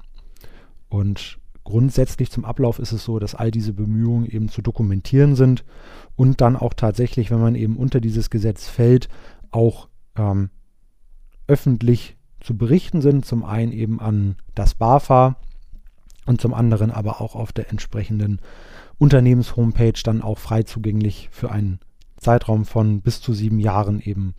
Und 0.88 1.38
grundsätzlich 1.66 2.30
zum 2.30 2.44
Ablauf 2.44 2.78
ist 2.78 2.92
es 2.92 3.04
so, 3.04 3.18
dass 3.18 3.34
all 3.34 3.50
diese 3.50 3.72
Bemühungen 3.72 4.24
eben 4.24 4.48
zu 4.48 4.62
dokumentieren 4.62 5.34
sind 5.34 5.64
und 6.14 6.40
dann 6.40 6.54
auch 6.56 6.72
tatsächlich, 6.72 7.32
wenn 7.32 7.40
man 7.40 7.56
eben 7.56 7.76
unter 7.76 8.00
dieses 8.00 8.30
Gesetz 8.30 8.68
fällt, 8.68 9.08
auch 9.50 9.88
ähm, 10.16 10.50
öffentlich 11.48 12.16
zu 12.40 12.56
berichten 12.56 13.02
sind. 13.02 13.26
Zum 13.26 13.44
einen 13.44 13.72
eben 13.72 14.00
an 14.00 14.36
das 14.54 14.74
BAFA 14.74 15.36
und 16.24 16.40
zum 16.40 16.54
anderen 16.54 16.92
aber 16.92 17.20
auch 17.20 17.34
auf 17.34 17.52
der 17.52 17.70
entsprechenden 17.70 18.40
Unternehmenshomepage 18.98 20.02
dann 20.04 20.22
auch 20.22 20.38
frei 20.38 20.62
zugänglich 20.62 21.28
für 21.32 21.50
einen 21.50 21.80
Zeitraum 22.16 22.64
von 22.64 23.00
bis 23.00 23.20
zu 23.20 23.34
sieben 23.34 23.58
Jahren 23.58 24.00
eben 24.00 24.34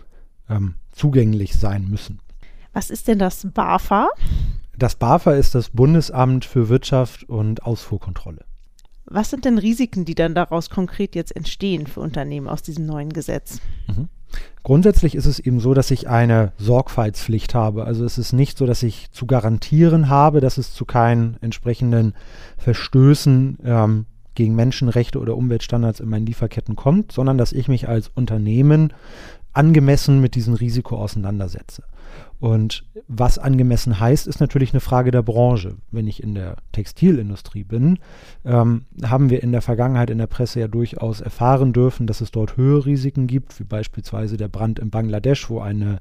ähm, 0.50 0.76
zugänglich 0.94 1.58
sein 1.58 1.90
müssen. 1.90 2.22
Was 2.72 2.90
ist 2.90 3.10
denn 3.10 3.20
das 3.20 3.46
BAFA? 3.54 4.08
Das 4.78 4.96
BAFA 4.96 5.32
ist 5.34 5.56
das 5.56 5.72
Bundesamt 5.72 6.46
für 6.46 6.70
Wirtschaft 6.70 7.28
und 7.28 7.64
Ausfuhrkontrolle. 7.64 8.46
Was 9.06 9.32
sind 9.32 9.46
denn 9.46 9.58
Risiken, 9.58 10.06
die 10.06 10.14
dann 10.14 10.36
daraus 10.36 10.70
konkret 10.70 11.16
jetzt 11.16 11.36
entstehen 11.36 11.88
für 11.88 12.02
Unternehmen 12.02 12.48
aus 12.48 12.62
diesem 12.62 12.86
neuen 12.86 13.12
Gesetz? 13.12 13.60
Mhm. 13.88 14.10
Grundsätzlich 14.62 15.16
ist 15.16 15.26
es 15.26 15.40
eben 15.40 15.60
so, 15.60 15.74
dass 15.74 15.90
ich 15.90 16.10
eine 16.10 16.52
Sorgfaltspflicht 16.58 17.56
habe. 17.56 17.86
Also 17.86 18.06
es 18.06 18.20
ist 18.20 18.34
nicht 18.34 18.58
so, 18.58 18.68
dass 18.68 18.84
ich 18.84 19.10
zu 19.12 19.26
garantieren 19.26 20.10
habe, 20.10 20.42
dass 20.42 20.58
es 20.58 20.74
zu 20.74 20.86
keinen 20.86 21.38
entsprechenden 21.42 22.14
Verstößen 22.58 23.58
ähm, 23.64 24.06
gegen 24.36 24.54
Menschenrechte 24.56 25.20
oder 25.20 25.38
Umweltstandards 25.38 26.02
in 26.02 26.10
meinen 26.10 26.28
Lieferketten 26.28 26.76
kommt, 26.76 27.14
sondern 27.14 27.40
dass 27.40 27.54
ich 27.54 27.68
mich 27.68 27.88
als 27.88 28.10
Unternehmen 28.14 28.94
angemessen 29.54 30.22
mit 30.22 30.36
diesem 30.36 30.54
Risiko 30.54 30.98
auseinandersetze. 30.98 31.84
Und 32.40 32.86
was 33.08 33.40
angemessen 33.40 34.00
heißt, 34.00 34.28
ist 34.28 34.40
natürlich 34.40 34.72
eine 34.72 34.80
Frage 34.80 35.10
der 35.10 35.24
Branche. 35.24 35.76
Wenn 35.92 36.06
ich 36.06 36.22
in 36.22 36.36
der 36.36 36.58
Textilindustrie 36.72 37.64
bin, 37.64 37.98
ähm, 38.46 38.86
haben 39.04 39.32
wir 39.32 39.42
in 39.42 39.52
der 39.52 39.64
Vergangenheit 39.64 40.12
in 40.12 40.20
der 40.20 40.28
Presse 40.28 40.60
ja 40.60 40.68
durchaus 40.68 41.20
erfahren 41.20 41.74
dürfen, 41.74 42.06
dass 42.06 42.22
es 42.22 42.30
dort 42.30 42.56
höhere 42.56 42.86
Risiken 42.86 43.26
gibt, 43.26 43.60
wie 43.60 43.64
beispielsweise 43.64 44.38
der 44.38 44.50
Brand 44.50 44.78
in 44.78 44.92
Bangladesch, 44.92 45.50
wo 45.50 45.60
eine 45.60 45.98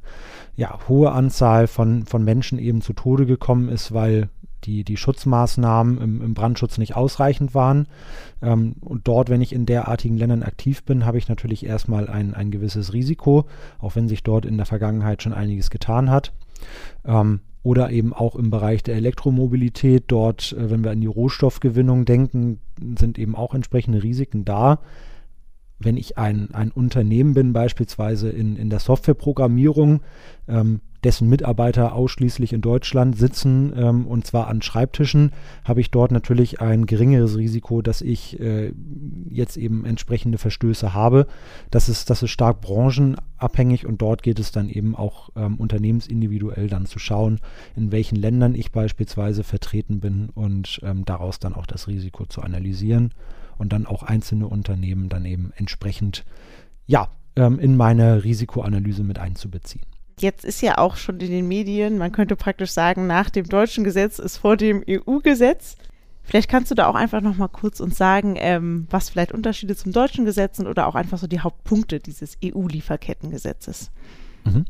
ja, 0.56 0.78
hohe 0.88 1.12
Anzahl 1.12 1.66
von, 1.66 2.04
von 2.04 2.22
Menschen 2.22 2.58
eben 2.58 2.82
zu 2.82 2.92
Tode 2.92 3.24
gekommen 3.24 3.70
ist, 3.70 3.94
weil 3.94 4.28
die, 4.66 4.84
die 4.84 4.96
Schutzmaßnahmen 4.96 5.98
im, 5.98 6.22
im 6.22 6.34
Brandschutz 6.34 6.76
nicht 6.78 6.96
ausreichend 6.96 7.54
waren. 7.54 7.86
Ähm, 8.42 8.74
und 8.80 9.06
dort, 9.08 9.30
wenn 9.30 9.40
ich 9.40 9.52
in 9.52 9.64
derartigen 9.64 10.16
Ländern 10.16 10.42
aktiv 10.42 10.82
bin, 10.84 11.06
habe 11.06 11.18
ich 11.18 11.28
natürlich 11.28 11.64
erstmal 11.64 12.08
ein, 12.08 12.34
ein 12.34 12.50
gewisses 12.50 12.92
Risiko, 12.92 13.46
auch 13.78 13.96
wenn 13.96 14.08
sich 14.08 14.22
dort 14.22 14.44
in 14.44 14.56
der 14.56 14.66
Vergangenheit 14.66 15.22
schon 15.22 15.32
einiges 15.32 15.70
getan 15.70 16.10
hat. 16.10 16.32
Ähm, 17.04 17.40
oder 17.62 17.90
eben 17.90 18.12
auch 18.12 18.36
im 18.36 18.50
Bereich 18.50 18.82
der 18.82 18.94
Elektromobilität. 18.94 20.04
Dort, 20.08 20.52
äh, 20.52 20.70
wenn 20.70 20.84
wir 20.84 20.90
an 20.90 21.00
die 21.00 21.06
Rohstoffgewinnung 21.06 22.04
denken, 22.04 22.60
sind 22.98 23.18
eben 23.18 23.34
auch 23.34 23.54
entsprechende 23.54 24.02
Risiken 24.02 24.44
da. 24.44 24.80
wenn 25.78 25.96
ich 25.96 26.16
ein, 26.16 26.54
ein 26.54 26.70
Unternehmen 26.70 27.34
bin, 27.34 27.52
beispielsweise 27.52 28.30
in, 28.30 28.56
in 28.56 28.70
der 28.70 28.78
Softwareprogrammierung, 28.78 30.00
ähm, 30.48 30.80
dessen 31.06 31.28
Mitarbeiter 31.28 31.94
ausschließlich 31.94 32.52
in 32.52 32.62
Deutschland 32.62 33.16
sitzen 33.16 33.72
ähm, 33.76 34.08
und 34.08 34.26
zwar 34.26 34.48
an 34.48 34.60
Schreibtischen, 34.60 35.30
habe 35.64 35.80
ich 35.80 35.92
dort 35.92 36.10
natürlich 36.10 36.60
ein 36.60 36.84
geringeres 36.84 37.36
Risiko, 37.36 37.80
dass 37.80 38.02
ich 38.02 38.40
äh, 38.40 38.72
jetzt 39.30 39.56
eben 39.56 39.84
entsprechende 39.84 40.36
Verstöße 40.36 40.94
habe. 40.94 41.28
Das 41.70 41.88
ist, 41.88 42.10
das 42.10 42.24
ist 42.24 42.32
stark 42.32 42.60
branchenabhängig 42.60 43.86
und 43.86 44.02
dort 44.02 44.24
geht 44.24 44.40
es 44.40 44.50
dann 44.50 44.68
eben 44.68 44.96
auch 44.96 45.30
ähm, 45.36 45.54
unternehmensindividuell 45.58 46.68
dann 46.68 46.86
zu 46.86 46.98
schauen, 46.98 47.38
in 47.76 47.92
welchen 47.92 48.16
Ländern 48.16 48.56
ich 48.56 48.72
beispielsweise 48.72 49.44
vertreten 49.44 50.00
bin 50.00 50.30
und 50.34 50.80
ähm, 50.82 51.04
daraus 51.04 51.38
dann 51.38 51.54
auch 51.54 51.66
das 51.66 51.86
Risiko 51.86 52.26
zu 52.26 52.42
analysieren 52.42 53.12
und 53.58 53.72
dann 53.72 53.86
auch 53.86 54.02
einzelne 54.02 54.48
Unternehmen 54.48 55.08
dann 55.08 55.24
eben 55.24 55.52
entsprechend 55.54 56.24
ja, 56.88 57.10
ähm, 57.36 57.60
in 57.60 57.76
meine 57.76 58.24
Risikoanalyse 58.24 59.04
mit 59.04 59.20
einzubeziehen. 59.20 59.86
Jetzt 60.18 60.46
ist 60.46 60.62
ja 60.62 60.78
auch 60.78 60.96
schon 60.96 61.20
in 61.20 61.30
den 61.30 61.46
Medien, 61.46 61.98
man 61.98 62.10
könnte 62.10 62.36
praktisch 62.36 62.70
sagen, 62.70 63.06
nach 63.06 63.28
dem 63.28 63.46
deutschen 63.46 63.84
Gesetz 63.84 64.18
ist 64.18 64.38
vor 64.38 64.56
dem 64.56 64.82
EU-Gesetz. 64.88 65.76
Vielleicht 66.22 66.48
kannst 66.48 66.70
du 66.70 66.74
da 66.74 66.86
auch 66.86 66.94
einfach 66.94 67.20
noch 67.20 67.36
mal 67.36 67.48
kurz 67.48 67.80
uns 67.80 67.98
sagen, 67.98 68.34
ähm, 68.38 68.86
was 68.90 69.10
vielleicht 69.10 69.32
Unterschiede 69.32 69.76
zum 69.76 69.92
deutschen 69.92 70.24
Gesetz 70.24 70.56
sind 70.56 70.68
oder 70.68 70.86
auch 70.86 70.94
einfach 70.94 71.18
so 71.18 71.26
die 71.26 71.40
Hauptpunkte 71.40 72.00
dieses 72.00 72.38
EU-Lieferkettengesetzes. 72.42 73.90
Mhm. 74.44 74.64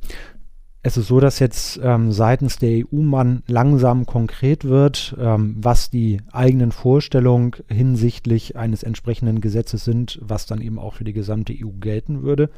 Es 0.87 0.97
ist 0.97 1.09
so, 1.09 1.19
dass 1.19 1.41
jetzt 1.41 1.81
ähm, 1.83 2.13
seitens 2.13 2.59
der 2.59 2.85
EU 2.87 3.03
man 3.03 3.43
langsam 3.49 4.07
konkret 4.07 4.63
wird, 4.63 5.17
ähm, 5.19 5.57
was 5.59 5.91
die 5.91 6.21
eigenen 6.31 6.71
Vorstellungen 6.71 7.57
hinsichtlich 7.69 8.55
eines 8.55 8.85
entsprechenden 8.85 9.41
Gesetzes 9.41 9.85
sind, 9.85 10.21
was 10.23 10.47
dann 10.47 10.61
eben 10.61 10.79
auch 10.79 10.95
für 10.95 11.03
die 11.03 11.13
gesamte 11.13 11.53
EU 11.53 11.71
gelten 11.81 12.23
würde. 12.23 12.51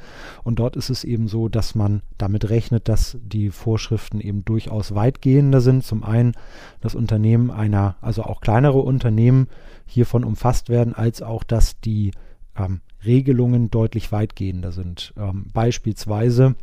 Und 0.45 0.59
dort 0.59 0.77
ist 0.77 0.91
es 0.91 1.05
eben 1.05 1.27
so, 1.27 1.49
dass 1.49 1.75
man 1.75 2.03
damit 2.19 2.51
rechnet, 2.51 2.91
dass 2.91 3.17
die 3.23 3.49
Vorschriften 3.49 4.21
eben 4.21 4.45
durchaus 4.45 4.95
weitgehender 4.95 5.62
sind. 5.62 5.83
Zum 5.83 6.05
einen, 6.05 6.35
dass 6.83 6.95
Unternehmen 6.95 7.51
einer, 7.51 7.97
also 8.03 8.25
auch 8.25 8.43
kleinere 8.43 8.81
Unternehmen 8.81 9.49
hiervon 9.87 10.23
umfasst 10.23 10.69
werden, 10.69 10.93
als 10.93 11.23
auch, 11.23 11.45
dass 11.45 11.81
die 11.81 12.11
ähm, 12.59 12.83
Regelungen 13.07 13.71
deutlich 13.71 14.12
weitgehender 14.12 14.71
sind. 14.71 15.14
Ähm, 15.17 15.47
beispielsweise 15.55 16.57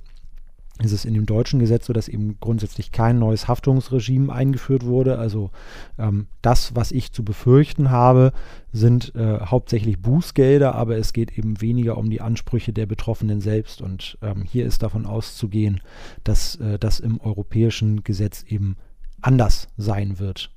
ist 0.83 0.91
es 0.91 1.05
in 1.05 1.13
dem 1.13 1.25
deutschen 1.25 1.59
Gesetz 1.59 1.85
so, 1.85 1.93
dass 1.93 2.09
eben 2.09 2.37
grundsätzlich 2.41 2.91
kein 2.91 3.17
neues 3.17 3.47
Haftungsregime 3.47 4.31
eingeführt 4.31 4.85
wurde. 4.85 5.17
Also 5.17 5.51
ähm, 5.97 6.27
das, 6.41 6.75
was 6.75 6.91
ich 6.91 7.13
zu 7.13 7.23
befürchten 7.23 7.91
habe, 7.91 8.33
sind 8.73 9.15
äh, 9.15 9.39
hauptsächlich 9.39 10.01
Bußgelder, 10.01 10.75
aber 10.75 10.97
es 10.97 11.13
geht 11.13 11.37
eben 11.37 11.61
weniger 11.61 11.97
um 11.97 12.09
die 12.09 12.19
Ansprüche 12.19 12.73
der 12.73 12.87
Betroffenen 12.87 13.39
selbst. 13.39 13.81
Und 13.81 14.17
ähm, 14.21 14.43
hier 14.43 14.65
ist 14.65 14.83
davon 14.83 15.05
auszugehen, 15.05 15.79
dass 16.25 16.57
äh, 16.57 16.77
das 16.77 16.99
im 16.99 17.21
europäischen 17.21 18.03
Gesetz 18.03 18.43
eben 18.43 18.75
anders 19.21 19.69
sein 19.77 20.19
wird, 20.19 20.51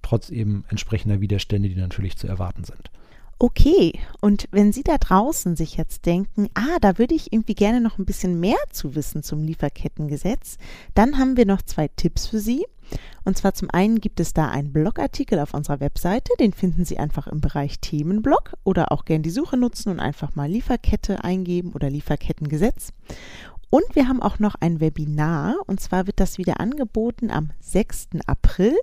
trotz 0.00 0.30
eben 0.30 0.64
entsprechender 0.70 1.20
Widerstände, 1.20 1.68
die 1.68 1.76
natürlich 1.76 2.16
zu 2.16 2.26
erwarten 2.26 2.64
sind. 2.64 2.90
Okay, 3.42 3.98
und 4.20 4.48
wenn 4.50 4.70
Sie 4.70 4.82
da 4.82 4.98
draußen 4.98 5.56
sich 5.56 5.78
jetzt 5.78 6.04
denken, 6.04 6.50
ah, 6.52 6.78
da 6.82 6.98
würde 6.98 7.14
ich 7.14 7.32
irgendwie 7.32 7.54
gerne 7.54 7.80
noch 7.80 7.96
ein 7.96 8.04
bisschen 8.04 8.38
mehr 8.38 8.58
zu 8.70 8.94
wissen 8.94 9.22
zum 9.22 9.42
Lieferkettengesetz, 9.42 10.58
dann 10.92 11.16
haben 11.16 11.38
wir 11.38 11.46
noch 11.46 11.62
zwei 11.62 11.88
Tipps 11.88 12.26
für 12.26 12.38
Sie. 12.38 12.66
Und 13.24 13.38
zwar 13.38 13.54
zum 13.54 13.70
einen 13.70 14.02
gibt 14.02 14.20
es 14.20 14.34
da 14.34 14.50
einen 14.50 14.74
Blogartikel 14.74 15.38
auf 15.38 15.54
unserer 15.54 15.80
Webseite, 15.80 16.30
den 16.38 16.52
finden 16.52 16.84
Sie 16.84 16.98
einfach 16.98 17.28
im 17.28 17.40
Bereich 17.40 17.80
Themenblog 17.80 18.58
oder 18.62 18.92
auch 18.92 19.06
gern 19.06 19.22
die 19.22 19.30
Suche 19.30 19.56
nutzen 19.56 19.88
und 19.88 20.00
einfach 20.00 20.34
mal 20.34 20.50
Lieferkette 20.50 21.24
eingeben 21.24 21.72
oder 21.72 21.88
Lieferkettengesetz. 21.88 22.92
Und 23.70 23.84
wir 23.94 24.06
haben 24.06 24.20
auch 24.20 24.38
noch 24.38 24.56
ein 24.56 24.80
Webinar 24.80 25.56
und 25.66 25.80
zwar 25.80 26.06
wird 26.06 26.20
das 26.20 26.36
wieder 26.36 26.60
angeboten 26.60 27.30
am 27.30 27.52
6. 27.60 28.08
April. 28.26 28.76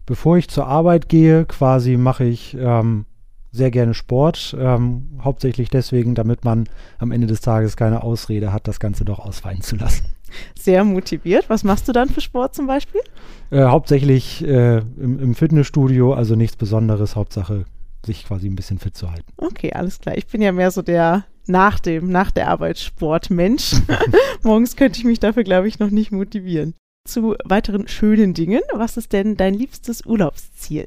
Bevor 0.06 0.38
ich 0.38 0.48
zur 0.48 0.66
Arbeit 0.66 1.10
gehe, 1.10 1.44
quasi 1.44 1.98
mache 1.98 2.24
ich 2.24 2.56
ähm 2.58 3.04
sehr 3.52 3.70
gerne 3.70 3.94
Sport, 3.94 4.56
ähm, 4.58 5.18
hauptsächlich 5.22 5.70
deswegen, 5.70 6.14
damit 6.14 6.44
man 6.44 6.68
am 6.98 7.10
Ende 7.10 7.26
des 7.26 7.40
Tages 7.40 7.76
keine 7.76 8.02
Ausrede 8.02 8.52
hat, 8.52 8.68
das 8.68 8.78
Ganze 8.78 9.04
doch 9.04 9.18
ausfallen 9.18 9.60
zu 9.60 9.76
lassen. 9.76 10.04
Sehr 10.58 10.84
motiviert. 10.84 11.50
Was 11.50 11.64
machst 11.64 11.88
du 11.88 11.92
dann 11.92 12.08
für 12.08 12.20
Sport 12.20 12.54
zum 12.54 12.68
Beispiel? 12.68 13.00
Äh, 13.50 13.64
hauptsächlich 13.64 14.44
äh, 14.44 14.78
im, 14.78 15.18
im, 15.18 15.34
Fitnessstudio, 15.34 16.14
also 16.14 16.36
nichts 16.36 16.56
Besonderes, 16.56 17.16
Hauptsache 17.16 17.64
sich 18.06 18.24
quasi 18.24 18.48
ein 18.48 18.54
bisschen 18.54 18.78
fit 18.78 18.96
zu 18.96 19.10
halten. 19.10 19.26
Okay, 19.36 19.72
alles 19.72 19.98
klar. 19.98 20.16
Ich 20.16 20.28
bin 20.28 20.40
ja 20.40 20.52
mehr 20.52 20.70
so 20.70 20.82
der 20.82 21.24
nach 21.46 21.80
dem, 21.80 22.10
nach 22.10 22.30
der 22.30 22.48
Arbeit 22.48 22.78
Sportmensch. 22.78 23.74
Morgens 24.44 24.76
könnte 24.76 25.00
ich 25.00 25.04
mich 25.04 25.18
dafür, 25.18 25.42
glaube 25.42 25.66
ich, 25.66 25.80
noch 25.80 25.90
nicht 25.90 26.12
motivieren. 26.12 26.74
Zu 27.08 27.34
weiteren 27.44 27.88
schönen 27.88 28.34
Dingen. 28.34 28.60
Was 28.72 28.96
ist 28.96 29.12
denn 29.12 29.36
dein 29.36 29.54
liebstes 29.54 30.06
Urlaubsziel? 30.06 30.86